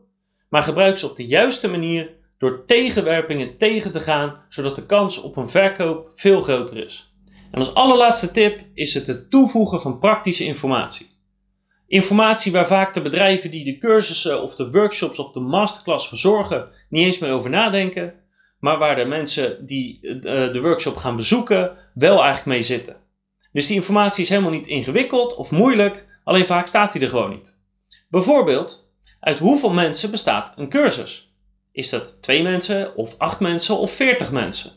Maar 0.50 0.64
gebruik 0.64 0.98
ze 0.98 1.10
op 1.10 1.16
de 1.16 1.26
juiste 1.26 1.68
manier 1.68 2.10
door 2.38 2.66
tegenwerpingen 2.66 3.58
tegen 3.58 3.92
te 3.92 4.00
gaan, 4.00 4.46
zodat 4.50 4.76
de 4.76 4.86
kans 4.86 5.22
op 5.22 5.38
een 5.38 5.50
verkoop 5.50 6.12
veel 6.16 6.42
groter 6.42 6.78
is. 6.78 7.14
En 7.52 7.60
als 7.60 7.74
allerlaatste 7.74 8.32
tip 8.32 8.60
is 8.74 8.94
het 8.94 9.08
het 9.08 9.30
toevoegen 9.30 9.82
van 9.82 10.00
praktische 10.00 10.44
informatie. 10.44 11.10
Informatie 11.88 12.52
waar 12.52 12.68
vaak 12.68 12.94
de 12.94 13.02
bedrijven 13.02 13.52
die 13.52 13.64
de 13.64 13.78
cursussen 13.78 14.42
of 14.42 14.56
de 14.56 14.72
workshops 14.72 15.20
of 15.20 15.32
de 15.32 15.40
masterclass 15.40 16.08
verzorgen 16.08 16.70
niet 16.90 17.06
eens 17.06 17.20
meer 17.20 17.32
over 17.32 17.50
nadenken, 17.50 18.14
maar 18.60 18.78
waar 18.78 18.96
de 18.96 19.06
mensen 19.06 19.66
die 19.66 20.00
eh, 20.02 20.54
de 20.54 20.62
workshop 20.62 20.96
gaan 20.96 21.16
bezoeken 21.16 21.78
wel 21.94 22.24
eigenlijk 22.24 22.46
mee 22.46 22.62
zitten. 22.64 23.01
Dus 23.52 23.68
die 23.68 23.76
informatie 23.76 24.24
is 24.24 24.30
helemaal 24.30 24.52
niet 24.52 24.68
ingewikkeld 24.68 25.36
of 25.36 25.52
moeilijk, 25.52 26.08
alleen 26.24 26.46
vaak 26.46 26.68
staat 26.68 26.92
die 26.92 27.02
er 27.02 27.10
gewoon 27.10 27.30
niet. 27.30 27.58
Bijvoorbeeld, 28.10 28.90
uit 29.20 29.40
hoeveel 29.40 29.74
mensen 29.74 30.12
bestaat 30.12 30.54
een 30.56 30.70
cursus? 30.70 31.34
Is 31.72 31.90
dat 31.90 32.22
twee 32.22 32.44
mensen, 32.44 32.96
of 32.96 33.16
acht 33.18 33.40
mensen, 33.40 33.78
of 33.78 33.92
veertig 33.92 34.32
mensen? 34.32 34.72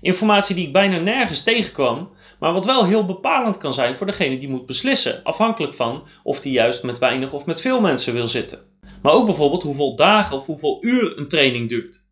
Informatie 0.00 0.54
die 0.54 0.66
ik 0.66 0.72
bijna 0.72 0.98
nergens 0.98 1.42
tegenkwam, 1.42 2.10
maar 2.38 2.52
wat 2.52 2.64
wel 2.64 2.84
heel 2.84 3.06
bepalend 3.06 3.58
kan 3.58 3.74
zijn 3.74 3.96
voor 3.96 4.06
degene 4.06 4.38
die 4.38 4.48
moet 4.48 4.66
beslissen, 4.66 5.22
afhankelijk 5.22 5.74
van 5.74 6.06
of 6.22 6.40
die 6.40 6.52
juist 6.52 6.82
met 6.82 6.98
weinig 6.98 7.32
of 7.32 7.46
met 7.46 7.60
veel 7.60 7.80
mensen 7.80 8.12
wil 8.12 8.26
zitten. 8.26 8.60
Maar 9.02 9.12
ook 9.12 9.26
bijvoorbeeld 9.26 9.62
hoeveel 9.62 9.96
dagen 9.96 10.36
of 10.36 10.46
hoeveel 10.46 10.78
uur 10.80 11.18
een 11.18 11.28
training 11.28 11.68
duurt. 11.68 12.04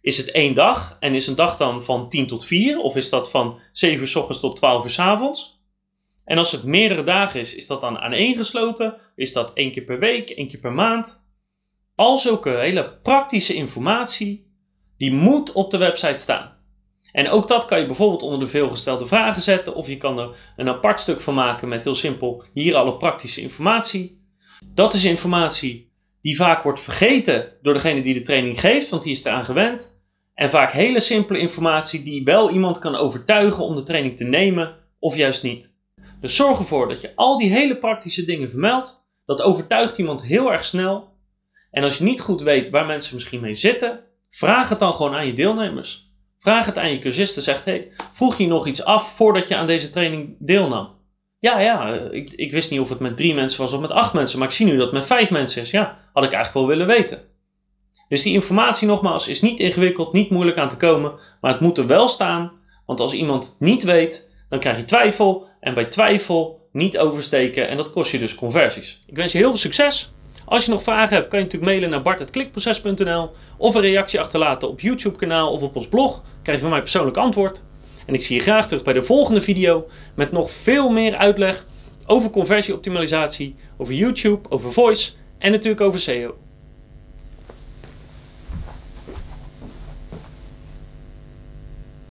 Is 0.00 0.16
het 0.16 0.30
één 0.30 0.54
dag 0.54 0.96
en 1.00 1.14
is 1.14 1.26
een 1.26 1.36
dag 1.36 1.56
dan 1.56 1.82
van 1.82 2.08
10 2.08 2.26
tot 2.26 2.44
4 2.44 2.78
of 2.78 2.96
is 2.96 3.10
dat 3.10 3.30
van 3.30 3.58
7 3.72 4.00
uur 4.00 4.08
s 4.08 4.14
ochtends 4.14 4.40
tot 4.40 4.56
12 4.56 4.84
uur 4.84 4.90
s 4.90 4.98
avonds? 4.98 5.57
En 6.28 6.38
als 6.38 6.52
het 6.52 6.64
meerdere 6.64 7.02
dagen 7.02 7.40
is, 7.40 7.54
is 7.54 7.66
dat 7.66 7.80
dan 7.80 7.98
aaneengesloten? 7.98 8.94
Is 9.14 9.32
dat 9.32 9.52
één 9.52 9.72
keer 9.72 9.82
per 9.82 9.98
week, 9.98 10.30
één 10.30 10.48
keer 10.48 10.60
per 10.60 10.72
maand? 10.72 11.24
Al 11.94 12.18
zulke 12.18 12.50
hele 12.50 12.92
praktische 13.02 13.54
informatie, 13.54 14.52
die 14.96 15.12
moet 15.12 15.52
op 15.52 15.70
de 15.70 15.78
website 15.78 16.18
staan. 16.18 16.56
En 17.12 17.28
ook 17.28 17.48
dat 17.48 17.64
kan 17.64 17.78
je 17.80 17.86
bijvoorbeeld 17.86 18.22
onder 18.22 18.38
de 18.38 18.46
veelgestelde 18.46 19.06
vragen 19.06 19.42
zetten, 19.42 19.74
of 19.74 19.86
je 19.86 19.96
kan 19.96 20.18
er 20.18 20.36
een 20.56 20.68
apart 20.68 21.00
stuk 21.00 21.20
van 21.20 21.34
maken 21.34 21.68
met 21.68 21.82
heel 21.82 21.94
simpel 21.94 22.44
hier 22.52 22.76
alle 22.76 22.96
praktische 22.96 23.40
informatie. 23.40 24.22
Dat 24.66 24.94
is 24.94 25.04
informatie 25.04 25.92
die 26.22 26.36
vaak 26.36 26.62
wordt 26.62 26.80
vergeten 26.80 27.52
door 27.62 27.74
degene 27.74 28.02
die 28.02 28.14
de 28.14 28.22
training 28.22 28.60
geeft, 28.60 28.88
want 28.88 29.02
die 29.02 29.12
is 29.12 29.24
eraan 29.24 29.44
gewend. 29.44 30.00
En 30.34 30.50
vaak 30.50 30.72
hele 30.72 31.00
simpele 31.00 31.38
informatie 31.38 32.02
die 32.02 32.24
wel 32.24 32.50
iemand 32.50 32.78
kan 32.78 32.94
overtuigen 32.94 33.64
om 33.64 33.74
de 33.74 33.82
training 33.82 34.16
te 34.16 34.24
nemen 34.24 34.76
of 34.98 35.16
juist 35.16 35.42
niet. 35.42 35.76
Dus 36.20 36.36
zorg 36.36 36.58
ervoor 36.58 36.88
dat 36.88 37.00
je 37.00 37.12
al 37.14 37.38
die 37.38 37.50
hele 37.50 37.76
praktische 37.76 38.24
dingen 38.24 38.50
vermeldt, 38.50 39.06
Dat 39.26 39.42
overtuigt 39.42 39.98
iemand 39.98 40.22
heel 40.22 40.52
erg 40.52 40.64
snel. 40.64 41.16
En 41.70 41.82
als 41.82 41.98
je 41.98 42.04
niet 42.04 42.20
goed 42.20 42.40
weet 42.40 42.70
waar 42.70 42.86
mensen 42.86 43.14
misschien 43.14 43.40
mee 43.40 43.54
zitten, 43.54 44.00
vraag 44.28 44.68
het 44.68 44.78
dan 44.78 44.94
gewoon 44.94 45.14
aan 45.14 45.26
je 45.26 45.32
deelnemers. 45.32 46.12
Vraag 46.38 46.66
het 46.66 46.78
aan 46.78 46.90
je 46.90 46.98
cursisten. 46.98 47.42
Zeg, 47.42 47.64
hey, 47.64 47.92
vroeg 48.12 48.38
je 48.38 48.46
nog 48.46 48.66
iets 48.66 48.84
af 48.84 49.14
voordat 49.14 49.48
je 49.48 49.56
aan 49.56 49.66
deze 49.66 49.90
training 49.90 50.36
deelnam? 50.38 50.96
Ja, 51.38 51.60
ja, 51.60 51.94
ik, 52.10 52.30
ik 52.30 52.52
wist 52.52 52.70
niet 52.70 52.80
of 52.80 52.88
het 52.88 52.98
met 52.98 53.16
drie 53.16 53.34
mensen 53.34 53.60
was 53.60 53.72
of 53.72 53.80
met 53.80 53.90
acht 53.90 54.12
mensen, 54.12 54.38
maar 54.38 54.48
ik 54.48 54.54
zie 54.54 54.66
nu 54.66 54.76
dat 54.76 54.84
het 54.84 54.92
met 54.92 55.06
vijf 55.06 55.30
mensen 55.30 55.62
is. 55.62 55.70
Ja, 55.70 55.98
had 56.12 56.24
ik 56.24 56.32
eigenlijk 56.32 56.54
wel 56.54 56.66
willen 56.66 56.96
weten. 56.96 57.22
Dus 58.08 58.22
die 58.22 58.32
informatie 58.32 58.86
nogmaals 58.86 59.28
is 59.28 59.40
niet 59.40 59.60
ingewikkeld, 59.60 60.12
niet 60.12 60.30
moeilijk 60.30 60.58
aan 60.58 60.68
te 60.68 60.76
komen, 60.76 61.12
maar 61.40 61.52
het 61.52 61.60
moet 61.60 61.78
er 61.78 61.86
wel 61.86 62.08
staan. 62.08 62.52
Want 62.86 63.00
als 63.00 63.12
iemand 63.12 63.56
niet 63.58 63.82
weet, 63.82 64.28
dan 64.48 64.58
krijg 64.58 64.76
je 64.76 64.84
twijfel 64.84 65.46
en 65.60 65.74
bij 65.74 65.84
twijfel 65.84 66.68
niet 66.72 66.98
oversteken 66.98 67.68
en 67.68 67.76
dat 67.76 67.90
kost 67.90 68.10
je 68.10 68.18
dus 68.18 68.34
conversies. 68.34 69.02
Ik 69.06 69.16
wens 69.16 69.32
je 69.32 69.38
heel 69.38 69.48
veel 69.48 69.58
succes. 69.58 70.12
Als 70.44 70.64
je 70.64 70.70
nog 70.70 70.82
vragen 70.82 71.16
hebt, 71.16 71.28
kan 71.28 71.38
je 71.38 71.44
natuurlijk 71.44 71.72
mailen 71.72 71.90
naar 71.90 72.02
bart.klikproces.nl 72.02 73.30
of 73.56 73.74
een 73.74 73.80
reactie 73.80 74.20
achterlaten 74.20 74.68
op 74.68 74.80
YouTube 74.80 75.16
kanaal 75.16 75.52
of 75.52 75.62
op 75.62 75.76
ons 75.76 75.88
blog. 75.88 76.22
Krijg 76.42 76.56
je 76.56 76.62
van 76.62 76.72
mij 76.72 76.82
persoonlijk 76.82 77.16
antwoord. 77.16 77.62
En 78.06 78.14
ik 78.14 78.22
zie 78.22 78.36
je 78.36 78.42
graag 78.42 78.66
terug 78.66 78.82
bij 78.82 78.92
de 78.92 79.02
volgende 79.02 79.40
video 79.40 79.86
met 80.14 80.32
nog 80.32 80.50
veel 80.50 80.90
meer 80.90 81.16
uitleg 81.16 81.66
over 82.06 82.30
conversieoptimalisatie, 82.30 83.54
over 83.76 83.94
YouTube, 83.94 84.50
over 84.50 84.72
voice 84.72 85.12
en 85.38 85.50
natuurlijk 85.50 85.80
over 85.80 86.00
SEO. 86.00 86.36